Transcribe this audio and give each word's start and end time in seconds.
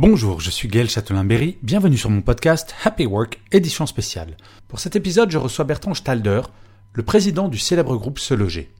Bonjour, 0.00 0.38
je 0.40 0.50
suis 0.50 0.68
Gaël 0.68 0.88
Châtelain-Berry, 0.88 1.58
bienvenue 1.60 1.96
sur 1.96 2.08
mon 2.08 2.22
podcast 2.22 2.72
Happy 2.84 3.04
Work, 3.04 3.40
édition 3.50 3.84
spéciale. 3.84 4.36
Pour 4.68 4.78
cet 4.78 4.94
épisode, 4.94 5.32
je 5.32 5.38
reçois 5.38 5.64
Bertrand 5.64 5.92
Stalder, 5.92 6.42
le 6.92 7.02
président 7.02 7.48
du 7.48 7.58
célèbre 7.58 7.96
groupe 7.96 8.20
Se 8.20 8.32
Loger. 8.32 8.72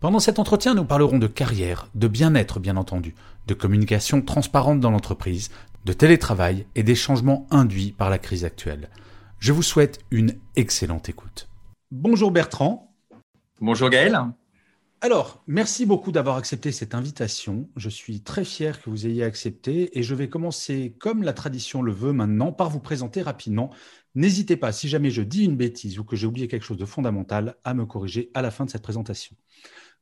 Pendant 0.00 0.18
cet 0.18 0.38
entretien, 0.38 0.74
nous 0.74 0.84
parlerons 0.84 1.18
de 1.18 1.28
carrière, 1.28 1.88
de 1.94 2.08
bien-être 2.08 2.60
bien 2.60 2.76
entendu, 2.76 3.14
de 3.46 3.54
communication 3.54 4.20
transparente 4.20 4.80
dans 4.80 4.90
l'entreprise, 4.90 5.48
de 5.86 5.94
télétravail 5.94 6.66
et 6.74 6.82
des 6.82 6.94
changements 6.94 7.46
induits 7.50 7.94
par 7.96 8.10
la 8.10 8.18
crise 8.18 8.44
actuelle. 8.44 8.90
Je 9.38 9.54
vous 9.54 9.62
souhaite 9.62 10.00
une 10.10 10.34
excellente 10.56 11.08
écoute. 11.08 11.48
Bonjour 11.90 12.30
Bertrand. 12.30 12.92
Bonjour 13.62 13.88
Gaël. 13.88 14.20
Alors, 15.02 15.42
merci 15.46 15.84
beaucoup 15.84 16.10
d'avoir 16.10 16.36
accepté 16.36 16.72
cette 16.72 16.94
invitation. 16.94 17.68
Je 17.76 17.90
suis 17.90 18.22
très 18.22 18.44
fier 18.44 18.80
que 18.80 18.88
vous 18.88 19.06
ayez 19.06 19.24
accepté 19.24 19.96
et 19.98 20.02
je 20.02 20.14
vais 20.14 20.30
commencer, 20.30 20.96
comme 20.98 21.22
la 21.22 21.34
tradition 21.34 21.82
le 21.82 21.92
veut 21.92 22.12
maintenant, 22.12 22.50
par 22.50 22.70
vous 22.70 22.80
présenter 22.80 23.20
rapidement. 23.20 23.70
N'hésitez 24.14 24.56
pas, 24.56 24.72
si 24.72 24.88
jamais 24.88 25.10
je 25.10 25.20
dis 25.20 25.44
une 25.44 25.56
bêtise 25.56 25.98
ou 25.98 26.04
que 26.04 26.16
j'ai 26.16 26.26
oublié 26.26 26.48
quelque 26.48 26.64
chose 26.64 26.78
de 26.78 26.86
fondamental, 26.86 27.56
à 27.62 27.74
me 27.74 27.84
corriger 27.84 28.30
à 28.32 28.40
la 28.40 28.50
fin 28.50 28.64
de 28.64 28.70
cette 28.70 28.82
présentation. 28.82 29.36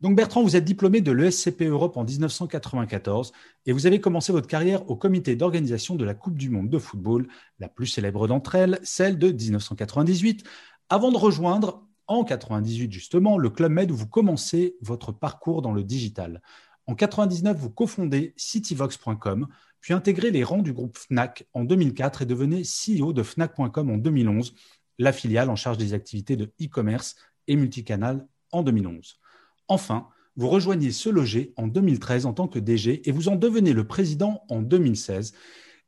Donc 0.00 0.16
Bertrand, 0.16 0.42
vous 0.44 0.54
êtes 0.54 0.64
diplômé 0.64 1.00
de 1.00 1.10
l'ESCP 1.10 1.62
Europe 1.62 1.96
en 1.96 2.04
1994 2.04 3.32
et 3.66 3.72
vous 3.72 3.86
avez 3.86 4.00
commencé 4.00 4.32
votre 4.32 4.46
carrière 4.46 4.88
au 4.88 4.96
comité 4.96 5.34
d'organisation 5.34 5.96
de 5.96 6.04
la 6.04 6.14
Coupe 6.14 6.38
du 6.38 6.50
Monde 6.50 6.70
de 6.70 6.78
football, 6.78 7.26
la 7.58 7.68
plus 7.68 7.88
célèbre 7.88 8.28
d'entre 8.28 8.54
elles, 8.54 8.78
celle 8.84 9.18
de 9.18 9.32
1998, 9.32 10.44
avant 10.88 11.10
de 11.10 11.16
rejoindre 11.16 11.84
en 12.06 12.24
98 12.24 12.92
justement 12.92 13.38
le 13.38 13.50
Club 13.50 13.72
Med 13.72 13.90
où 13.90 13.96
vous 13.96 14.06
commencez 14.06 14.76
votre 14.80 15.12
parcours 15.12 15.62
dans 15.62 15.72
le 15.72 15.84
digital. 15.84 16.42
En 16.86 16.94
99, 16.94 17.56
vous 17.56 17.70
cofondez 17.70 18.34
cityvox.com, 18.36 19.46
puis 19.80 19.94
intégrez 19.94 20.30
les 20.30 20.44
rangs 20.44 20.62
du 20.62 20.72
groupe 20.72 20.98
Fnac 20.98 21.46
en 21.54 21.64
2004 21.64 22.22
et 22.22 22.26
devenez 22.26 22.62
CEO 22.62 23.12
de 23.12 23.22
Fnac.com 23.22 23.90
en 23.90 23.96
2011, 23.96 24.54
la 24.98 25.12
filiale 25.12 25.50
en 25.50 25.56
charge 25.56 25.78
des 25.78 25.94
activités 25.94 26.36
de 26.36 26.52
e-commerce 26.62 27.16
et 27.48 27.56
multicanal 27.56 28.26
en 28.52 28.62
2011. 28.62 29.18
Enfin, 29.68 30.08
vous 30.36 30.48
rejoignez 30.48 30.90
Se 30.90 31.08
Loger 31.08 31.52
en 31.56 31.68
2013 31.68 32.26
en 32.26 32.32
tant 32.32 32.48
que 32.48 32.58
DG 32.58 33.08
et 33.08 33.12
vous 33.12 33.28
en 33.28 33.36
devenez 33.36 33.72
le 33.72 33.86
président 33.86 34.44
en 34.48 34.62
2016. 34.62 35.32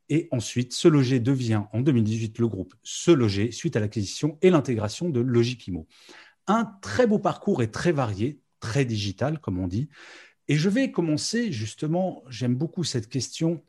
Et 0.08 0.28
ensuite, 0.30 0.72
Se 0.72 0.88
Loger 0.88 1.20
devient 1.20 1.62
en 1.72 1.80
2018 1.80 2.38
le 2.38 2.48
groupe 2.48 2.74
Se 2.82 3.10
Loger 3.10 3.50
suite 3.50 3.76
à 3.76 3.80
l'acquisition 3.80 4.38
et 4.42 4.50
l'intégration 4.50 5.08
de 5.08 5.20
Logikimo. 5.20 5.86
Un 6.46 6.64
très 6.80 7.06
beau 7.06 7.18
parcours 7.18 7.62
et 7.62 7.70
très 7.70 7.92
varié, 7.92 8.40
très 8.60 8.84
digital 8.84 9.40
comme 9.40 9.58
on 9.58 9.66
dit. 9.66 9.88
Et 10.48 10.56
je 10.56 10.68
vais 10.68 10.92
commencer 10.92 11.50
justement, 11.50 12.22
j'aime 12.28 12.54
beaucoup 12.54 12.84
cette 12.84 13.08
question 13.08 13.62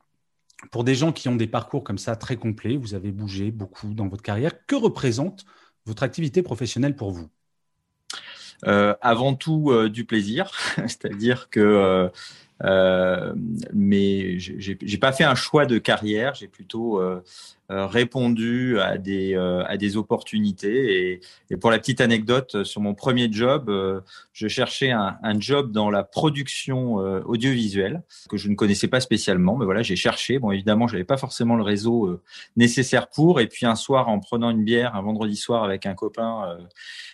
pour 0.71 0.83
des 0.83 0.95
gens 0.95 1.11
qui 1.11 1.29
ont 1.29 1.35
des 1.35 1.47
parcours 1.47 1.83
comme 1.83 1.97
ça 1.97 2.15
très 2.15 2.37
complets. 2.37 2.77
Vous 2.77 2.93
avez 2.93 3.11
bougé 3.11 3.51
beaucoup 3.51 3.93
dans 3.93 4.07
votre 4.07 4.23
carrière. 4.23 4.65
Que 4.65 4.75
représente 4.75 5.45
votre 5.85 6.03
activité 6.03 6.41
professionnelle 6.41 6.95
pour 6.95 7.11
vous? 7.11 7.29
Euh, 8.65 8.95
avant 9.01 9.35
tout 9.35 9.69
euh, 9.71 9.87
du 9.87 10.03
plaisir, 10.05 10.51
c'est-à-dire 10.77 11.49
que 11.49 11.59
euh, 11.59 12.09
mais 12.63 14.39
j'ai 14.39 14.97
pas 14.99 15.11
fait 15.11 15.23
un 15.23 15.35
choix 15.35 15.65
de 15.65 15.77
carrière, 15.77 16.33
j'ai 16.33 16.47
plutôt 16.47 16.99
euh, 16.99 17.07
euh, 17.07 17.21
répondu 17.69 18.79
à 18.79 18.97
des, 18.97 19.35
à 19.35 19.77
des 19.77 19.97
opportunités. 19.97 21.11
Et, 21.11 21.21
et, 21.49 21.57
pour 21.57 21.71
la 21.71 21.79
petite 21.79 22.01
anecdote, 22.01 22.63
sur 22.63 22.81
mon 22.81 22.93
premier 22.93 23.31
job, 23.31 23.71
je 24.33 24.47
cherchais 24.47 24.91
un, 24.91 25.17
un, 25.21 25.39
job 25.39 25.71
dans 25.71 25.89
la 25.89 26.03
production 26.03 26.95
audiovisuelle 26.95 28.03
que 28.29 28.37
je 28.37 28.49
ne 28.49 28.55
connaissais 28.55 28.87
pas 28.87 28.99
spécialement, 28.99 29.57
mais 29.57 29.65
voilà, 29.65 29.81
j'ai 29.81 29.95
cherché. 29.95 30.39
Bon, 30.39 30.51
évidemment, 30.51 30.87
j'avais 30.87 31.03
pas 31.03 31.17
forcément 31.17 31.55
le 31.55 31.63
réseau 31.63 32.19
nécessaire 32.55 33.09
pour. 33.09 33.39
Et 33.41 33.47
puis 33.47 33.65
un 33.65 33.75
soir, 33.75 34.07
en 34.09 34.19
prenant 34.19 34.49
une 34.49 34.63
bière, 34.63 34.95
un 34.95 35.01
vendredi 35.01 35.35
soir 35.35 35.63
avec 35.63 35.85
un 35.85 35.93
copain 35.93 36.57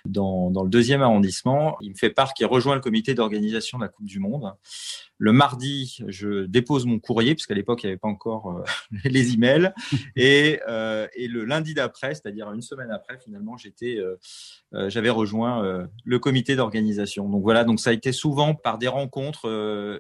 dans, 0.06 0.52
dans 0.52 0.64
le 0.64 0.70
deuxième 0.70 1.02
arrondissement, 1.02 1.78
il 1.82 1.92
me 1.92 1.96
fait 1.96 2.10
part 2.10 2.34
qu'il 2.34 2.46
rejoint 2.46 2.76
le 2.76 2.82
comité 2.82 3.14
d'organisation 3.14 3.78
de 3.78 3.84
la 3.84 3.90
Coupe 3.90 4.06
du 4.06 4.20
Monde. 4.20 4.54
Le 5.18 5.32
mardi, 5.32 6.00
je 6.08 6.46
dépose 6.46 6.86
mon 6.86 7.00
courrier, 7.00 7.36
puisqu'à 7.36 7.54
l'époque, 7.54 7.84
il 7.84 7.86
n'y 7.86 7.92
avait 7.92 8.00
pas 8.00 8.08
encore 8.08 8.50
euh, 8.58 8.64
les 9.06 9.34
emails. 9.34 9.72
Et, 10.16 10.43
euh, 10.68 11.08
et 11.16 11.28
le 11.28 11.46
lundi 11.46 11.74
d'après, 11.74 12.16
c'est-à-dire 12.16 12.52
une 12.52 12.62
semaine 12.62 12.92
après, 12.92 13.18
finalement, 13.20 13.58
j'étais, 13.58 13.98
euh, 13.98 14.90
j'avais 14.90 15.10
rejoint 15.10 15.88
le 16.04 16.20
comité 16.20 16.56
d'organisation. 16.56 17.30
Donc 17.30 17.42
voilà, 17.44 17.64
donc 17.64 17.80
ça 17.80 17.90
a 17.92 17.94
été 17.94 18.12
souvent 18.12 18.56
par 18.56 18.78
des 18.78 18.88
rencontres 18.88 19.48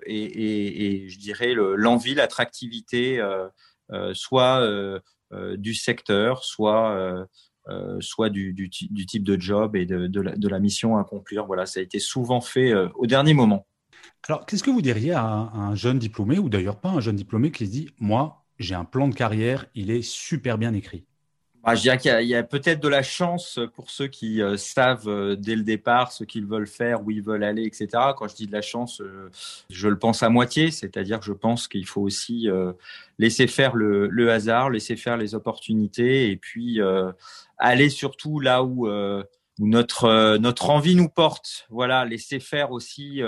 et, 0.06 1.06
je 1.08 1.20
dirais 1.20 1.54
l'envie, 1.54 2.16
l'attractivité, 2.16 3.22
soit 4.14 5.02
du 5.58 5.74
secteur, 5.74 6.44
soit 6.44 7.20
du, 8.30 8.70
type 8.70 9.24
de 9.24 9.40
job 9.40 9.75
et 9.75 9.86
de, 9.86 10.08
de, 10.08 10.22
la, 10.22 10.36
de, 10.36 10.48
la, 10.48 10.60
mission 10.60 10.98
à 10.98 11.02
accomplir. 11.02 11.46
Voilà, 11.46 11.66
ça 11.66 11.80
a 11.80 11.84
été 11.84 12.00
souvent 12.00 12.42
fait 12.42 12.74
au 12.96 13.06
dernier 13.06 13.34
moment. 13.34 13.68
Alors, 14.28 14.46
qu'est-ce 14.46 14.64
que 14.64 14.72
vous 14.72 14.81
diriez 14.81 15.12
à 15.12 15.25
un, 15.25 15.75
jeune 15.75 16.00
diplômé, 16.00 16.40
ou 16.40 16.48
d'ailleurs 16.48 16.80
pas 16.80 16.90
un 16.90 17.02
jeune 17.02 17.18
diplômé, 17.18 17.52
qui 17.52 17.66
se 17.66 17.72
dit, 17.72 17.90
moi, 18.00 18.43
j'ai 18.59 18.75
un 18.75 18.86
plan 18.86 19.08
de 19.08 19.16
carrière, 19.16 19.66
il 19.75 19.91
est 19.91 20.02
super 20.02 20.58
bien 20.58 20.74
écrit 20.74 21.06
bah, 21.64 21.75
je 21.75 21.81
dirais 21.81 21.97
qu'il 21.97 22.28
y 22.28 22.36
a, 22.36 22.44
peut-être 22.44 22.81
de 22.81 22.90
la 22.90 23.03
chance 23.03 23.58
pour 23.74 23.90
ceux 23.90 24.08
qui 24.08 24.41
euh, 24.41 24.58
savent 24.58 25.08
euh, 25.08 25.38
dès 25.38 25.56
le 25.56 25.64
départ 25.64 26.12
ce 26.12 26.25
qu'ils 26.25 26.46
veulent 26.46 26.68
faire, 26.68 27.02
où 27.02 27.09
ils 27.09 27.22
veulent 27.22 27.46
aller, 27.46 27.63
etc. 27.63 27.88
Quand 28.18 28.28
je 28.28 28.36
dis 28.36 28.47
de 28.47 28.52
la 28.52 28.62
chance, 28.62 29.00
euh, 29.00 29.30
je 29.69 29.88
le 29.88 29.97
pense 29.97 30.24
à 30.24 30.30
moitié, 30.30 30.72
c'est-à-dire 30.72 31.22
que 31.22 31.25
je 31.25 31.31
pense 31.31 31.69
qu'il 31.69 31.88
faut 31.88 32.02
aussi 32.02 32.50
laisser 33.18 33.47
faire 33.47 33.75
le, 33.75 34.30
hasard, 34.30 34.69
laisser 34.69 34.97
faire 34.97 35.16
les 35.16 35.36
opportunités, 35.36 36.30
et 36.31 36.36
puis 36.36 36.80
aller 37.58 37.90
surtout 37.90 38.40
là 38.42 38.63
où, 38.63 38.88
où 38.90 39.68
notre 39.68 40.38
notre 40.38 40.69
envie 40.69 40.96
nous 40.96 41.09
porte. 41.09 41.66
Voilà, 41.69 42.03
laisser 42.03 42.40
faire 42.40 42.72
aussi 42.72 43.22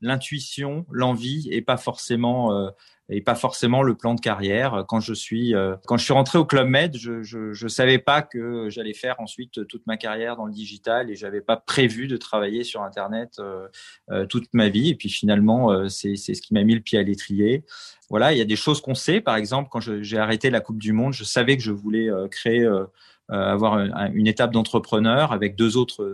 l'intuition, 0.00 0.86
l'envie 0.90 1.48
et 1.50 1.62
pas 1.62 1.76
forcément 1.76 2.52
euh, 2.52 2.70
et 3.08 3.20
pas 3.20 3.36
forcément 3.36 3.84
le 3.84 3.94
plan 3.94 4.14
de 4.14 4.20
carrière. 4.20 4.84
Quand 4.88 4.98
je 4.98 5.14
suis 5.14 5.54
euh, 5.54 5.76
quand 5.86 5.96
je 5.96 6.04
suis 6.04 6.12
rentré 6.12 6.38
au 6.38 6.44
Club 6.44 6.68
Med, 6.68 6.96
je 6.96 7.22
je, 7.22 7.52
je 7.52 7.68
savais 7.68 7.98
pas 7.98 8.22
que 8.22 8.68
j'allais 8.68 8.94
faire 8.94 9.16
ensuite 9.20 9.66
toute 9.68 9.86
ma 9.86 9.96
carrière 9.96 10.36
dans 10.36 10.46
le 10.46 10.52
digital 10.52 11.10
et 11.10 11.14
j'avais 11.14 11.40
pas 11.40 11.56
prévu 11.56 12.08
de 12.08 12.16
travailler 12.16 12.64
sur 12.64 12.82
Internet 12.82 13.38
euh, 13.38 14.26
toute 14.26 14.52
ma 14.52 14.68
vie. 14.68 14.90
Et 14.90 14.94
puis 14.94 15.08
finalement, 15.08 15.88
c'est 15.88 16.16
c'est 16.16 16.34
ce 16.34 16.42
qui 16.42 16.52
m'a 16.54 16.64
mis 16.64 16.74
le 16.74 16.80
pied 16.80 16.98
à 16.98 17.02
l'étrier. 17.02 17.64
Voilà, 18.08 18.32
il 18.32 18.38
y 18.38 18.42
a 18.42 18.44
des 18.44 18.56
choses 18.56 18.80
qu'on 18.80 18.94
sait. 18.94 19.20
Par 19.20 19.36
exemple, 19.36 19.68
quand 19.70 19.80
j'ai 19.80 20.18
arrêté 20.18 20.50
la 20.50 20.60
Coupe 20.60 20.78
du 20.78 20.92
Monde, 20.92 21.12
je 21.12 21.24
savais 21.24 21.56
que 21.56 21.62
je 21.62 21.72
voulais 21.72 22.08
créer 22.30 22.62
euh, 22.62 22.84
avoir 23.28 23.78
une 24.14 24.26
étape 24.26 24.52
d'entrepreneur 24.52 25.32
avec 25.32 25.56
deux 25.56 25.76
autres 25.76 26.04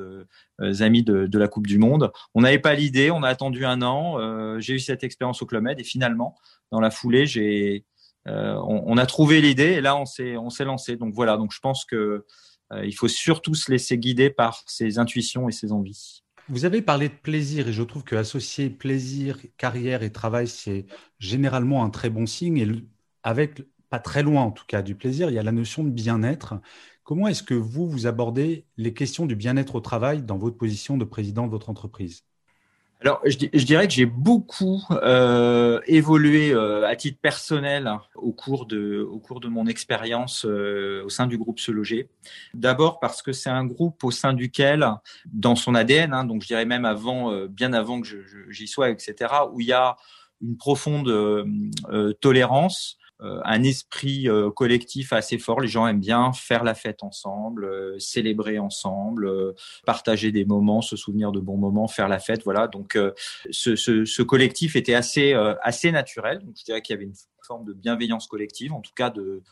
euh, 0.60 0.82
amis 0.82 1.02
de, 1.02 1.38
la 1.38 1.48
Coupe 1.48 1.66
du 1.66 1.78
Monde. 1.78 2.10
On 2.34 2.42
n'avait 2.42 2.58
pas 2.58 2.74
l'idée, 2.74 3.10
on 3.10 3.22
a 3.22 3.28
attendu 3.28 3.64
un 3.64 3.82
an. 3.82 4.18
Euh, 4.18 4.58
j'ai 4.60 4.74
eu 4.74 4.80
cette 4.80 5.04
expérience 5.04 5.42
au 5.42 5.46
Club 5.46 5.64
Med 5.64 5.78
et 5.78 5.84
finalement, 5.84 6.36
dans 6.70 6.80
la 6.80 6.90
foulée, 6.90 7.26
j'ai, 7.26 7.84
on, 8.26 8.84
on, 8.86 8.96
a 8.96 9.06
trouvé 9.06 9.40
l'idée 9.40 9.72
et 9.72 9.80
là, 9.80 9.96
on 9.96 10.06
s'est, 10.06 10.36
on 10.36 10.50
s'est 10.50 10.64
lancé. 10.64 10.96
Donc 10.96 11.12
voilà. 11.14 11.36
Donc 11.36 11.52
je 11.52 11.60
pense 11.60 11.84
que 11.84 12.24
il 12.84 12.94
faut 12.94 13.08
surtout 13.08 13.54
se 13.54 13.70
laisser 13.70 13.98
guider 13.98 14.30
par 14.30 14.62
ses 14.66 14.98
intuitions 14.98 15.46
et 15.46 15.52
ses 15.52 15.72
envies. 15.72 16.22
Vous 16.48 16.64
avez 16.64 16.82
parlé 16.82 17.08
de 17.08 17.14
plaisir 17.14 17.68
et 17.68 17.72
je 17.72 17.82
trouve 17.82 18.02
que 18.02 18.16
associer 18.16 18.70
plaisir, 18.70 19.38
carrière 19.58 20.02
et 20.02 20.10
travail, 20.10 20.48
c'est 20.48 20.86
généralement 21.18 21.84
un 21.84 21.90
très 21.90 22.10
bon 22.10 22.26
signe. 22.26 22.56
Et 22.56 22.68
avec 23.22 23.62
pas 23.92 23.98
très 23.98 24.22
loin 24.22 24.40
en 24.42 24.50
tout 24.50 24.64
cas 24.66 24.80
du 24.80 24.94
plaisir, 24.94 25.28
il 25.28 25.34
y 25.34 25.38
a 25.38 25.42
la 25.42 25.52
notion 25.52 25.84
de 25.84 25.90
bien-être. 25.90 26.54
Comment 27.04 27.28
est-ce 27.28 27.42
que 27.42 27.52
vous, 27.52 27.86
vous 27.86 28.06
abordez 28.06 28.64
les 28.78 28.94
questions 28.94 29.26
du 29.26 29.36
bien-être 29.36 29.74
au 29.74 29.80
travail 29.80 30.22
dans 30.22 30.38
votre 30.38 30.56
position 30.56 30.96
de 30.96 31.04
président 31.04 31.44
de 31.44 31.50
votre 31.50 31.68
entreprise? 31.68 32.24
Alors, 33.02 33.20
je, 33.26 33.36
dirais 33.36 33.86
que 33.86 33.92
j'ai 33.92 34.06
beaucoup 34.06 34.82
euh, 34.92 35.78
évolué 35.86 36.54
euh, 36.54 36.88
à 36.88 36.96
titre 36.96 37.18
personnel 37.20 37.92
au 38.14 38.32
cours 38.32 38.64
de, 38.64 39.00
au 39.02 39.18
cours 39.18 39.40
de 39.40 39.48
mon 39.48 39.66
expérience 39.66 40.46
euh, 40.46 41.04
au 41.04 41.10
sein 41.10 41.26
du 41.26 41.36
groupe 41.36 41.60
Se 41.60 41.70
Loger. 41.70 42.08
D'abord 42.54 42.98
parce 42.98 43.20
que 43.20 43.32
c'est 43.32 43.50
un 43.50 43.66
groupe 43.66 44.02
au 44.04 44.10
sein 44.10 44.32
duquel, 44.32 44.88
dans 45.26 45.56
son 45.56 45.74
ADN, 45.74 46.14
hein, 46.14 46.24
donc 46.24 46.40
je 46.40 46.46
dirais 46.46 46.64
même 46.64 46.86
avant, 46.86 47.44
bien 47.46 47.74
avant 47.74 48.00
que 48.00 48.08
j'y 48.48 48.68
sois, 48.68 48.88
etc., 48.88 49.34
où 49.52 49.60
il 49.60 49.66
y 49.66 49.72
a 49.72 49.96
une 50.40 50.56
profonde 50.56 51.12
tolérance, 52.20 52.96
un 53.44 53.62
esprit 53.62 54.28
euh, 54.28 54.50
collectif 54.50 55.12
assez 55.12 55.38
fort. 55.38 55.60
Les 55.60 55.68
gens 55.68 55.86
aiment 55.86 56.00
bien 56.00 56.32
faire 56.32 56.64
la 56.64 56.74
fête 56.74 57.02
ensemble, 57.02 57.64
euh, 57.64 57.98
célébrer 57.98 58.58
ensemble, 58.58 59.30
partager 59.86 60.32
des 60.32 60.44
moments, 60.44 60.82
se 60.82 60.96
souvenir 60.96 61.32
de 61.32 61.40
bons 61.40 61.56
moments, 61.56 61.88
faire 61.88 62.08
la 62.08 62.18
fête. 62.18 62.42
Voilà. 62.44 62.68
Donc, 62.68 62.98
ce, 63.50 63.76
ce, 63.76 64.04
ce, 64.04 64.22
collectif 64.22 64.76
était 64.76 64.94
assez 64.94 65.34
assez 65.62 65.92
naturel. 65.92 66.40
Donc, 66.40 66.54
je 66.58 66.64
dirais 66.64 66.82
qu'il 66.82 66.94
y 66.94 66.96
avait 66.96 67.06
une 67.06 67.14
forme 67.46 67.64
de 67.64 67.72
bienveillance 67.72 68.26
collective, 68.26 68.72
en 68.72 68.80
tout 68.80 68.94
cas 68.94 69.10
de 69.10 69.42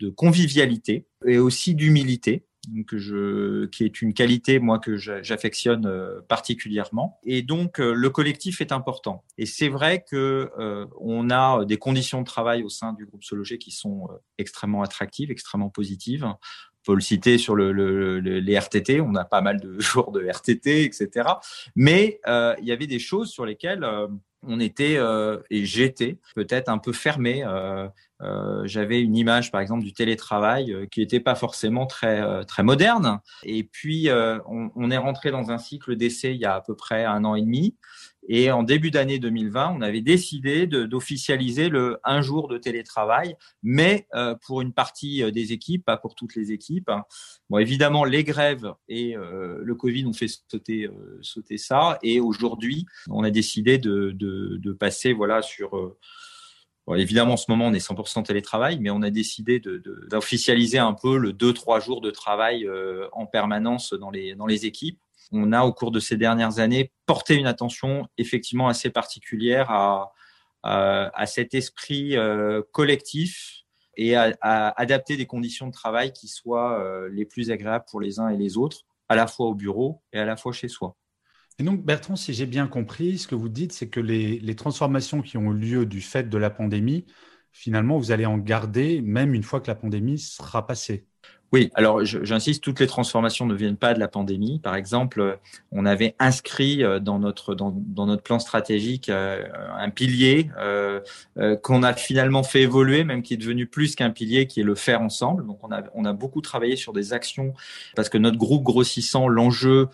de 0.00 0.10
convivialité 0.10 1.06
et 1.26 1.38
aussi 1.38 1.74
d'humilité 1.74 2.44
que 2.86 2.98
je, 2.98 3.66
qui 3.66 3.84
est 3.84 4.02
une 4.02 4.14
qualité 4.14 4.58
moi 4.58 4.78
que 4.78 4.96
j'affectionne 4.96 5.86
euh, 5.86 6.20
particulièrement. 6.28 7.18
Et 7.24 7.42
donc 7.42 7.80
euh, 7.80 7.92
le 7.92 8.10
collectif 8.10 8.60
est 8.60 8.72
important. 8.72 9.24
Et 9.36 9.46
c'est 9.46 9.68
vrai 9.68 10.04
que 10.08 10.50
euh, 10.58 10.86
on 11.00 11.30
a 11.30 11.64
des 11.64 11.76
conditions 11.76 12.20
de 12.20 12.26
travail 12.26 12.62
au 12.62 12.68
sein 12.68 12.92
du 12.92 13.06
groupe 13.06 13.24
Sologer 13.24 13.58
qui 13.58 13.70
sont 13.70 14.08
extrêmement 14.38 14.82
attractives, 14.82 15.30
extrêmement 15.30 15.70
positives. 15.70 16.24
On 16.24 16.92
peut 16.92 16.94
le 16.94 17.00
citer 17.00 17.38
sur 17.38 17.54
le, 17.54 17.72
le, 17.72 18.18
les 18.20 18.58
RTT, 18.58 19.00
on 19.00 19.14
a 19.14 19.24
pas 19.24 19.40
mal 19.40 19.60
de 19.60 19.78
jours 19.80 20.12
de 20.12 20.26
RTT, 20.26 20.84
etc. 20.84 21.28
Mais 21.74 22.20
il 22.26 22.64
y 22.64 22.72
avait 22.72 22.86
des 22.86 22.98
choses 22.98 23.30
sur 23.30 23.44
lesquelles 23.44 23.84
on 24.46 24.60
était 24.60 24.96
euh, 24.96 25.38
et 25.50 25.64
j'étais 25.64 26.18
peut-être 26.34 26.68
un 26.68 26.78
peu 26.78 26.92
fermé. 26.92 27.44
Euh, 27.44 27.88
euh, 28.20 28.62
j'avais 28.64 29.00
une 29.00 29.16
image, 29.16 29.50
par 29.50 29.60
exemple, 29.60 29.84
du 29.84 29.92
télétravail 29.92 30.88
qui 30.90 31.00
n'était 31.00 31.20
pas 31.20 31.34
forcément 31.34 31.86
très 31.86 32.44
très 32.46 32.62
moderne. 32.62 33.20
Et 33.44 33.64
puis 33.64 34.08
on, 34.10 34.70
on, 34.74 34.90
est 34.90 34.96
rentré 34.96 35.30
dans 35.30 35.50
un 35.50 35.58
cycle 35.58 35.96
d'essai 35.96 36.34
il 36.34 36.40
y 36.40 36.44
a 36.44 36.54
à 36.54 36.60
peu 36.60 36.74
près 36.74 37.04
un 37.04 37.24
an 37.24 37.34
et 37.34 37.42
demi. 37.42 37.76
Et 38.28 38.50
en 38.52 38.62
début 38.62 38.90
d'année 38.90 39.18
2020, 39.18 39.74
on 39.76 39.80
avait 39.80 40.02
décidé 40.02 40.66
d'officialiser 40.66 41.70
le 41.70 41.98
un 42.04 42.20
jour 42.20 42.46
de 42.46 42.58
télétravail, 42.58 43.36
mais 43.62 44.06
euh, 44.14 44.34
pour 44.46 44.60
une 44.60 44.74
partie 44.74 45.22
euh, 45.22 45.30
des 45.30 45.52
équipes, 45.52 45.84
pas 45.84 45.96
pour 45.96 46.14
toutes 46.14 46.36
les 46.36 46.52
équipes. 46.52 46.90
Bon, 47.48 47.58
évidemment, 47.58 48.04
les 48.04 48.24
grèves 48.24 48.70
et 48.88 49.16
euh, 49.16 49.58
le 49.62 49.74
Covid 49.74 50.04
ont 50.04 50.12
fait 50.12 50.28
sauter, 50.28 50.90
ça. 51.56 51.98
Et 52.02 52.20
aujourd'hui, 52.20 52.84
on 53.08 53.24
a 53.24 53.30
décidé 53.30 53.78
de, 53.78 54.72
passer 54.78 55.12
voilà 55.12 55.42
sur 55.42 55.96
Bon, 56.86 56.94
évidemment, 56.94 57.34
en 57.34 57.36
ce 57.36 57.50
moment, 57.50 57.66
on 57.66 57.74
est 57.74 57.86
100% 57.86 58.24
télétravail, 58.24 58.78
mais 58.80 58.88
on 58.88 59.02
a 59.02 59.10
décidé 59.10 59.60
d'officialiser 59.60 60.78
un 60.78 60.94
peu 60.94 61.18
le 61.18 61.32
2-3 61.32 61.84
jours 61.84 62.00
de 62.00 62.10
travail 62.10 62.66
en 63.12 63.26
permanence 63.26 63.92
dans 63.92 64.10
les, 64.10 64.34
dans 64.34 64.46
les 64.46 64.64
équipes 64.64 64.98
on 65.32 65.52
a 65.52 65.62
au 65.62 65.72
cours 65.72 65.90
de 65.90 66.00
ces 66.00 66.16
dernières 66.16 66.58
années 66.58 66.92
porté 67.06 67.34
une 67.34 67.46
attention 67.46 68.08
effectivement 68.18 68.68
assez 68.68 68.90
particulière 68.90 69.70
à, 69.70 70.12
à, 70.62 71.26
cet 71.26 71.54
esprit 71.54 72.16
euh, 72.16 72.62
collectif 72.72 73.64
et 73.96 74.16
à, 74.16 74.36
adapter 74.42 75.16
des 75.16 75.26
conditions 75.26 75.66
de 75.66 75.72
travail 75.72 76.12
qui 76.12 76.28
soient 76.28 76.80
euh, 76.80 77.08
les 77.12 77.24
plus 77.24 77.50
agréables 77.50 77.84
pour 77.90 78.00
les 78.00 78.20
uns 78.20 78.28
et 78.28 78.36
les 78.36 78.56
autres, 78.56 78.82
à 79.08 79.16
la 79.16 79.26
fois 79.26 79.46
au 79.46 79.54
bureau 79.54 80.02
et 80.12 80.18
à 80.18 80.24
la 80.24 80.36
fois 80.36 80.52
chez 80.52 80.68
soi. 80.68 80.96
Et 81.58 81.64
donc, 81.64 81.84
Bertrand, 81.84 82.14
si 82.14 82.32
j'ai 82.34 82.46
bien 82.46 82.68
compris, 82.68 83.18
ce 83.18 83.26
que 83.26 83.34
vous 83.34 83.48
dites, 83.48 83.72
c'est 83.72 83.88
que 83.88 83.98
les, 83.98 84.38
les, 84.38 84.54
transformations 84.54 85.22
qui 85.22 85.36
ont 85.36 85.52
eu 85.52 85.56
lieu 85.56 85.86
du 85.86 86.00
fait 86.00 86.28
de 86.28 86.38
la 86.38 86.50
pandémie, 86.50 87.06
finalement, 87.50 87.98
vous 87.98 88.12
allez 88.12 88.26
en 88.26 88.38
garder 88.38 89.00
même 89.00 89.34
une 89.34 89.42
fois 89.42 89.60
que 89.60 89.66
la 89.66 89.74
pandémie 89.74 90.20
sera 90.20 90.64
passée. 90.66 91.08
Oui, 91.50 91.70
alors 91.74 92.04
j'insiste, 92.04 92.62
toutes 92.62 92.78
les 92.78 92.86
transformations 92.86 93.46
ne 93.46 93.54
viennent 93.54 93.78
pas 93.78 93.94
de 93.94 93.98
la 93.98 94.08
pandémie. 94.08 94.58
Par 94.58 94.74
exemple, 94.74 95.38
on 95.72 95.86
avait 95.86 96.14
inscrit 96.18 96.84
euh, 96.84 97.00
dans 97.00 97.18
notre 97.18 97.54
dans, 97.54 97.74
dans 97.74 98.04
notre 98.04 98.22
plan 98.22 98.38
stratégique 98.38 99.08
euh, 99.08 99.44
un 99.78 99.88
pilier 99.88 100.50
euh, 100.58 101.00
qu'on 101.62 101.82
a 101.82 101.94
finalement 101.94 102.42
fait 102.42 102.60
évoluer, 102.60 103.02
même 103.02 103.22
qui 103.22 103.32
est 103.32 103.38
devenu 103.38 103.66
plus 103.66 103.94
qu'un 103.94 104.10
pilier, 104.10 104.46
qui 104.46 104.60
est 104.60 104.64
le 104.64 104.74
faire 104.74 105.00
ensemble. 105.00 105.46
Donc 105.46 105.58
on 105.62 105.72
a 105.72 105.84
on 105.94 106.04
a 106.04 106.12
beaucoup 106.12 106.42
travaillé 106.42 106.76
sur 106.76 106.92
des 106.92 107.14
actions 107.14 107.54
parce 107.96 108.10
que 108.10 108.18
notre 108.18 108.36
groupe 108.36 108.62
grossissant, 108.62 109.26
l'enjeu 109.26 109.88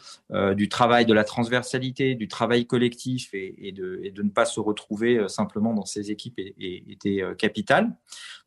du 0.57 0.69
travail, 0.69 1.07
de 1.07 1.15
la 1.15 1.23
transversalité, 1.23 2.17
du 2.17 2.27
travail 2.27 2.67
collectif 2.67 3.33
et, 3.33 3.55
et, 3.69 3.71
de 3.71 4.01
et 4.03 4.11
de 4.11 4.23
ne 4.23 4.31
pas 4.31 4.45
se 4.45 4.59
retrouver 4.59 5.29
simplement 5.29 5.73
dans 5.73 5.85
ces 5.85 6.11
équipes 6.11 6.41
était 6.59 7.23
capital. 7.39 7.93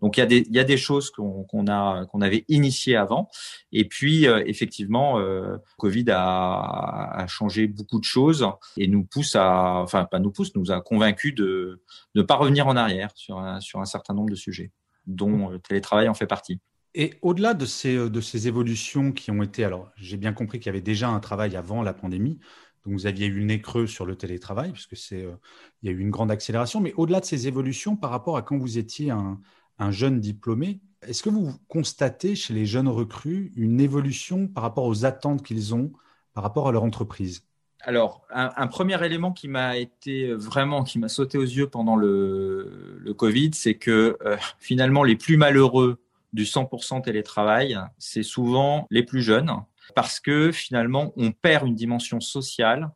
Donc 0.02 0.18
il 0.18 0.48
y 0.50 0.60
a 0.60 0.64
des 0.64 0.78
choses 0.78 1.12
qu'on 1.12 2.22
avait 2.22 2.46
initiées 2.48 2.96
avant. 2.96 3.30
Et 3.72 3.86
puis, 3.86 4.28
euh, 4.28 4.44
effectivement, 4.46 5.20
euh, 5.20 5.58
Covid 5.78 6.06
a, 6.10 7.26
changé 7.28 7.68
beaucoup 7.68 8.00
de 8.00 8.06
choses 8.06 8.48
et 8.78 8.88
nous 8.88 9.04
pousse 9.04 9.36
à, 9.36 9.82
enfin, 9.82 10.06
pas 10.06 10.20
nous 10.20 10.32
pousse, 10.32 10.56
nous 10.56 10.72
a 10.72 10.82
convaincus 10.82 11.36
de 11.36 11.82
ne 12.16 12.22
pas 12.22 12.36
revenir 12.36 12.68
en 12.68 12.76
arrière 12.76 13.10
sur 13.16 13.40
un, 13.40 13.60
sur 13.60 13.80
un 13.80 13.86
certain 13.86 14.14
nombre 14.14 14.30
de 14.30 14.36
sujets, 14.36 14.72
dont 15.08 15.50
le 15.50 15.60
télétravail 15.60 16.08
en 16.08 16.14
fait 16.14 16.28
partie. 16.28 16.60
Et 16.94 17.16
au-delà 17.22 17.54
de 17.54 17.66
ces, 17.66 18.10
de 18.10 18.22
ces 18.22 18.48
évolutions 18.48 19.12
qui 19.12 19.30
ont 19.30 19.44
été, 19.44 19.64
alors 19.64 19.92
j'ai 19.98 20.18
bien 20.18 20.34
compris 20.34 20.60
qu'il 20.60 20.68
y 20.68 20.70
avait 20.70 20.82
déjà 20.82 21.10
un 21.10 21.20
travail 21.20 21.56
avant 21.56 21.84
la 21.84 21.94
pandémie, 21.94 22.40
donc 22.88 22.94
vous 22.94 23.06
aviez 23.06 23.28
eu 23.28 23.40
le 23.40 23.44
nez 23.44 23.62
creux 23.62 23.86
sur 23.86 24.06
le 24.06 24.16
télétravail, 24.16 24.72
puisque 24.72 24.96
c'est, 24.96 25.24
euh, 25.24 25.36
il 25.82 25.90
y 25.90 25.94
a 25.94 25.96
eu 25.96 26.00
une 26.00 26.10
grande 26.10 26.32
accélération. 26.32 26.80
Mais 26.80 26.94
au-delà 26.96 27.20
de 27.20 27.26
ces 27.26 27.48
évolutions, 27.48 27.98
par 27.98 28.12
rapport 28.12 28.38
à 28.38 28.42
quand 28.42 28.58
vous 28.58 28.78
étiez 28.78 29.12
un, 29.12 29.42
un 29.80 29.92
jeune 29.92 30.20
diplômé, 30.20 30.82
est-ce 31.02 31.24
que 31.24 31.30
vous 31.30 31.54
constatez 31.68 32.36
chez 32.36 32.54
les 32.54 32.66
jeunes 32.66 32.88
recrues 32.88 33.52
une 33.56 33.80
évolution 33.80 34.48
par 34.48 34.64
rapport 34.64 34.86
aux 34.86 35.06
attentes 35.06 35.44
qu'ils 35.44 35.76
ont 35.76 35.92
par 36.34 36.44
rapport 36.44 36.68
à 36.68 36.72
leur 36.72 36.84
entreprise? 36.84 37.44
Alors, 37.82 38.26
un, 38.32 38.68
premier 38.68 39.04
élément 39.06 39.32
qui 39.32 39.48
m'a 39.48 39.78
été 39.78 40.34
vraiment, 40.34 40.84
qui 40.84 41.00
m'a 41.00 41.10
sauté 41.10 41.38
aux 41.38 41.44
yeux 41.44 41.68
pendant 41.68 41.96
le, 41.96 43.02
Covid, 43.18 43.52
c'est 43.54 43.76
que 43.76 44.18
euh, 44.26 44.38
finalement, 44.60 45.04
les 45.04 45.16
plus 45.16 45.38
malheureux 45.38 46.00
du 46.34 46.44
100% 46.44 47.04
télétravail, 47.04 47.78
c'est 47.98 48.24
souvent 48.24 48.88
les 48.90 49.04
plus 49.04 49.22
jeunes, 49.22 49.52
parce 49.96 50.20
que 50.20 50.52
finalement, 50.52 51.14
on 51.16 51.32
perd 51.32 51.68
une 51.68 51.76
dimension 51.76 52.20
sociale 52.20 52.92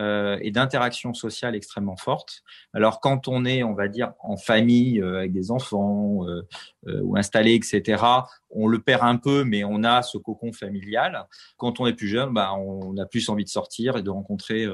euh, 0.00 0.38
et 0.40 0.50
d'interaction 0.50 1.12
sociale 1.12 1.54
extrêmement 1.54 1.96
forte. 1.96 2.42
Alors 2.72 3.00
quand 3.00 3.28
on 3.28 3.44
est, 3.44 3.62
on 3.62 3.74
va 3.74 3.88
dire, 3.88 4.14
en 4.20 4.38
famille 4.38 4.98
euh, 5.00 5.18
avec 5.18 5.32
des 5.32 5.50
enfants 5.50 6.26
euh, 6.26 7.02
ou 7.02 7.18
installé, 7.18 7.54
etc., 7.54 8.02
on 8.48 8.66
le 8.66 8.80
perd 8.80 9.02
un 9.04 9.16
peu, 9.16 9.44
mais 9.44 9.62
on 9.62 9.84
a 9.84 10.00
ce 10.00 10.16
cocon 10.16 10.52
familial. 10.52 11.26
Quand 11.58 11.80
on 11.80 11.86
est 11.86 11.92
plus 11.92 12.08
jeune, 12.08 12.32
bah, 12.32 12.54
on 12.54 12.96
a 12.96 13.04
plus 13.04 13.28
envie 13.28 13.44
de 13.44 13.50
sortir 13.50 13.98
et 13.98 14.02
de 14.02 14.08
rencontrer 14.08 14.66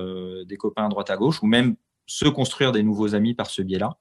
des 0.47 0.57
copains 0.57 0.87
à 0.87 0.89
droite 0.89 1.11
à 1.11 1.17
gauche, 1.17 1.43
ou 1.43 1.47
même 1.47 1.75
se 2.07 2.27
construire 2.27 2.71
des 2.71 2.85
nouveaux 2.85 3.15
amis 3.15 3.35
par 3.35 3.50
ce 3.50 3.62
biais-là. 3.62 3.99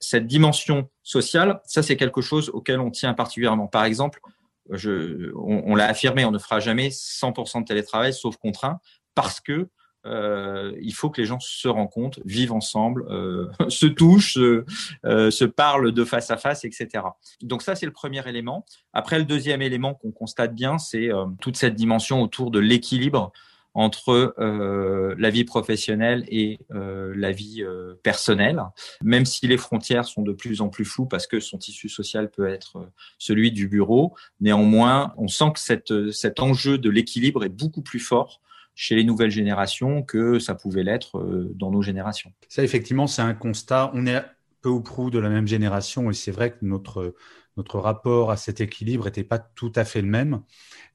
Cette 0.00 0.26
dimension 0.26 0.90
sociale, 1.02 1.60
ça 1.64 1.82
c'est 1.82 1.96
quelque 1.96 2.20
chose 2.20 2.48
auquel 2.50 2.80
on 2.80 2.90
tient 2.90 3.14
particulièrement. 3.14 3.68
Par 3.68 3.84
exemple, 3.84 4.20
on 4.68 5.74
l'a 5.74 5.86
affirmé, 5.86 6.24
on 6.24 6.32
ne 6.32 6.38
fera 6.38 6.58
jamais 6.58 6.88
100% 6.88 7.60
de 7.60 7.64
télétravail 7.64 8.12
sauf 8.12 8.36
contraint, 8.36 8.80
parce 9.14 9.40
que 9.40 9.68
euh, 10.06 10.72
il 10.80 10.94
faut 10.94 11.10
que 11.10 11.20
les 11.20 11.26
gens 11.26 11.40
se 11.40 11.68
rencontrent, 11.68 12.20
vivent 12.24 12.52
ensemble, 12.52 13.06
euh, 13.10 13.48
se 13.68 13.86
touchent, 13.86 14.38
euh, 14.38 15.30
se 15.30 15.44
parlent 15.44 15.92
de 15.92 16.04
face 16.04 16.30
à 16.30 16.36
face, 16.36 16.64
etc. 16.64 17.04
Donc 17.42 17.62
ça, 17.62 17.74
c'est 17.74 17.86
le 17.86 17.92
premier 17.92 18.26
élément. 18.28 18.64
Après, 18.92 19.18
le 19.18 19.24
deuxième 19.24 19.62
élément 19.62 19.94
qu'on 19.94 20.12
constate 20.12 20.54
bien, 20.54 20.78
c'est 20.78 21.10
toute 21.40 21.56
cette 21.56 21.74
dimension 21.74 22.22
autour 22.22 22.50
de 22.50 22.58
l'équilibre 22.58 23.32
entre 23.76 24.34
la 25.18 25.30
vie 25.30 25.44
professionnelle 25.44 26.24
et 26.28 26.60
la 26.70 27.32
vie 27.32 27.64
personnelle, 28.04 28.62
même 29.02 29.24
si 29.24 29.48
les 29.48 29.56
frontières 29.56 30.04
sont 30.04 30.22
de 30.22 30.32
plus 30.32 30.60
en 30.60 30.68
plus 30.68 30.84
floues 30.84 31.06
parce 31.06 31.26
que 31.26 31.40
son 31.40 31.58
tissu 31.58 31.88
social 31.88 32.30
peut 32.30 32.46
être 32.46 32.88
celui 33.18 33.50
du 33.50 33.66
bureau. 33.66 34.14
Néanmoins, 34.40 35.12
on 35.16 35.26
sent 35.26 35.52
que 35.54 35.60
cette, 35.60 36.12
cet 36.12 36.38
enjeu 36.38 36.78
de 36.78 36.88
l'équilibre 36.88 37.44
est 37.44 37.48
beaucoup 37.48 37.82
plus 37.82 38.00
fort 38.00 38.40
chez 38.74 38.96
les 38.96 39.04
nouvelles 39.04 39.30
générations 39.30 40.02
que 40.02 40.38
ça 40.38 40.54
pouvait 40.54 40.82
l'être 40.82 41.18
euh, 41.18 41.50
dans 41.54 41.70
nos 41.70 41.82
générations. 41.82 42.32
Ça, 42.48 42.62
effectivement, 42.62 43.06
c'est 43.06 43.22
un 43.22 43.34
constat. 43.34 43.90
On 43.94 44.06
est 44.06 44.22
peu 44.62 44.68
ou 44.68 44.80
prou 44.80 45.10
de 45.10 45.18
la 45.18 45.28
même 45.28 45.46
génération 45.46 46.10
et 46.10 46.14
c'est 46.14 46.30
vrai 46.32 46.50
que 46.52 46.58
notre, 46.62 47.14
notre 47.56 47.78
rapport 47.78 48.30
à 48.30 48.36
cet 48.36 48.60
équilibre 48.60 49.04
n'était 49.04 49.24
pas 49.24 49.38
tout 49.38 49.72
à 49.76 49.84
fait 49.84 50.02
le 50.02 50.08
même. 50.08 50.40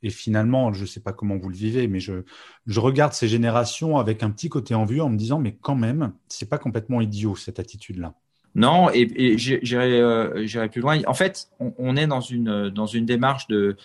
Et 0.02 0.10
finalement, 0.10 0.74
je 0.74 0.82
ne 0.82 0.88
sais 0.88 1.02
pas 1.02 1.14
comment 1.14 1.38
vous 1.38 1.50
le 1.50 1.56
vivez, 1.56 1.88
mais 1.88 2.00
je, 2.00 2.24
je 2.66 2.80
regarde 2.80 3.14
ces 3.14 3.28
générations 3.28 3.98
avec 3.98 4.24
un 4.24 4.32
petit 4.32 4.50
côté 4.50 4.74
envieux 4.74 5.04
en 5.04 5.10
me 5.10 5.18
disant, 5.18 5.40
mais 5.40 5.56
quand 5.62 5.76
même, 5.76 6.14
c'est 6.28 6.50
pas 6.50 6.58
complètement 6.58 7.02
idiot 7.02 7.36
cette 7.36 7.60
attitude-là. 7.60 8.14
Non, 8.56 8.90
et, 8.92 9.08
et 9.16 9.38
j'irai 9.38 10.02
euh, 10.02 10.68
plus 10.72 10.82
loin. 10.82 11.00
En 11.06 11.14
fait, 11.14 11.50
on, 11.60 11.74
on, 11.78 11.96
est 11.96 12.08
dans 12.08 12.22
une, 12.22 12.70
dans 12.70 12.88
une 12.88 13.06
démarche 13.06 13.48
de 13.48 13.78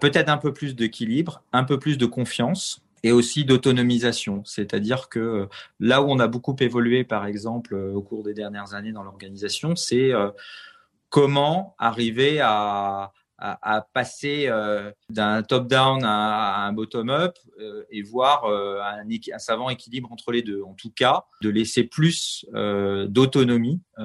peut-être 0.00 0.28
un 0.28 0.38
peu 0.38 0.52
plus 0.52 0.74
d'équilibre, 0.74 1.42
un 1.52 1.62
peu 1.62 1.78
plus 1.78 1.96
de 1.96 2.06
confiance, 2.06 2.85
et 3.06 3.12
aussi 3.12 3.44
d'autonomisation. 3.44 4.42
C'est-à-dire 4.44 5.08
que 5.08 5.48
là 5.78 6.02
où 6.02 6.10
on 6.10 6.18
a 6.18 6.26
beaucoup 6.26 6.56
évolué, 6.58 7.04
par 7.04 7.24
exemple, 7.24 7.76
au 7.76 8.02
cours 8.02 8.24
des 8.24 8.34
dernières 8.34 8.74
années 8.74 8.90
dans 8.90 9.04
l'organisation, 9.04 9.76
c'est 9.76 10.12
comment 11.08 11.74
arriver 11.78 12.40
à, 12.40 13.12
passer 13.92 14.46
euh, 14.48 14.90
d'un 15.10 15.42
top-down 15.42 16.02
à, 16.04 16.66
un 16.66 16.72
bottom-up 16.72 17.36
euh, 17.60 17.84
et 17.90 18.02
voir 18.02 18.44
euh, 18.46 18.80
un, 18.82 19.38
savant 19.38 19.68
équilibre 19.68 20.10
entre 20.10 20.32
les 20.32 20.42
deux. 20.42 20.62
En 20.62 20.74
tout 20.74 20.90
cas, 20.90 21.24
de 21.42 21.50
laisser 21.50 21.84
plus 21.84 22.44
d'autonomie 22.52 23.82
et 23.98 24.02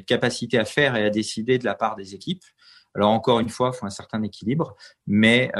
de 0.00 0.04
capacité 0.04 0.58
à 0.58 0.64
faire 0.64 0.94
et 0.96 1.04
à 1.04 1.10
décider 1.10 1.58
de 1.58 1.64
la 1.64 1.74
part 1.74 1.96
des 1.96 2.14
équipes. 2.14 2.44
Alors 2.94 3.10
encore 3.10 3.40
une 3.40 3.48
fois, 3.48 3.70
il 3.72 3.78
faut 3.78 3.86
un 3.86 3.90
certain 3.90 4.22
équilibre, 4.22 4.76
mais, 5.06 5.50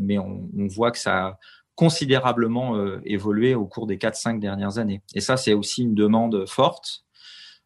mais 0.00 0.18
on, 0.18 0.66
voit 0.66 0.90
que 0.90 0.98
ça 0.98 1.38
considérablement 1.74 2.76
évolué 3.04 3.54
au 3.54 3.66
cours 3.66 3.86
des 3.86 3.96
4-5 3.96 4.38
dernières 4.38 4.78
années. 4.78 5.02
Et 5.14 5.20
ça, 5.20 5.36
c'est 5.36 5.54
aussi 5.54 5.82
une 5.82 5.94
demande 5.94 6.46
forte 6.46 7.04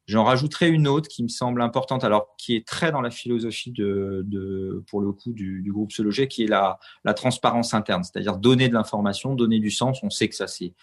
J'en 0.06 0.22
rajouterai 0.22 0.68
une 0.68 0.86
autre 0.86 1.08
qui 1.08 1.24
me 1.24 1.28
semble 1.28 1.60
importante, 1.60 2.04
alors 2.04 2.36
qui 2.38 2.54
est 2.54 2.66
très 2.66 2.92
dans 2.92 3.00
la 3.00 3.10
philosophie 3.10 3.72
de, 3.72 4.22
de 4.24 4.84
pour 4.88 5.00
le 5.00 5.10
coup 5.10 5.32
du, 5.32 5.62
du 5.62 5.72
groupe 5.72 5.90
Se 5.90 6.02
qui 6.26 6.44
est 6.44 6.48
la, 6.48 6.78
la 7.04 7.12
transparence 7.12 7.74
interne, 7.74 8.04
c'est-à-dire 8.04 8.36
donner 8.36 8.68
de 8.68 8.74
l'information, 8.74 9.34
donner 9.34 9.58
du 9.58 9.72
sens. 9.72 9.98
On 10.04 10.10
sait 10.10 10.28
que 10.28 10.36
ça 10.36 10.46
c'est 10.46 10.74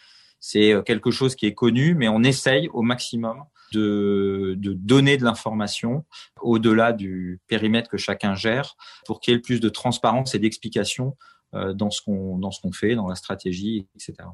c'est 0.41 0.73
quelque 0.85 1.09
chose 1.09 1.35
qui 1.35 1.45
est 1.45 1.53
connu, 1.53 1.95
mais 1.95 2.09
on 2.09 2.21
essaye 2.21 2.67
au 2.73 2.81
maximum 2.81 3.45
de, 3.71 4.55
de 4.57 4.73
donner 4.73 5.15
de 5.15 5.23
l'information 5.23 6.03
au-delà 6.41 6.91
du 6.91 7.39
périmètre 7.47 7.89
que 7.89 7.95
chacun 7.95 8.35
gère 8.35 8.75
pour 9.05 9.21
qu'il 9.21 9.31
y 9.31 9.33
ait 9.33 9.37
le 9.37 9.41
plus 9.41 9.61
de 9.61 9.69
transparence 9.69 10.35
et 10.35 10.39
d'explication 10.39 11.07
euh, 11.07 11.32
dans 11.75 11.89
ce 11.89 12.01
qu'on 12.01 12.37
dans 12.37 12.51
ce 12.51 12.61
qu'on 12.61 12.71
fait, 12.71 12.95
dans 12.95 13.07
la 13.07 13.15
stratégie, 13.15 13.87
etc. 13.95 14.29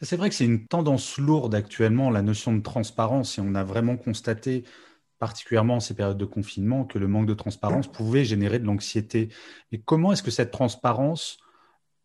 C'est 0.00 0.16
vrai 0.16 0.28
que 0.28 0.34
c'est 0.34 0.44
une 0.44 0.66
tendance 0.66 1.18
lourde 1.18 1.54
actuellement, 1.54 2.10
la 2.10 2.22
notion 2.22 2.52
de 2.52 2.62
transparence, 2.62 3.38
et 3.38 3.40
on 3.40 3.54
a 3.54 3.62
vraiment 3.62 3.96
constaté, 3.96 4.64
particulièrement 5.18 5.76
en 5.76 5.80
ces 5.80 5.94
périodes 5.94 6.18
de 6.18 6.24
confinement, 6.24 6.84
que 6.84 6.98
le 6.98 7.06
manque 7.06 7.26
de 7.26 7.34
transparence 7.34 7.86
pouvait 7.86 8.24
générer 8.24 8.58
de 8.58 8.64
l'anxiété. 8.64 9.28
Et 9.70 9.80
comment 9.80 10.12
est-ce 10.12 10.24
que 10.24 10.32
cette 10.32 10.50
transparence, 10.50 11.38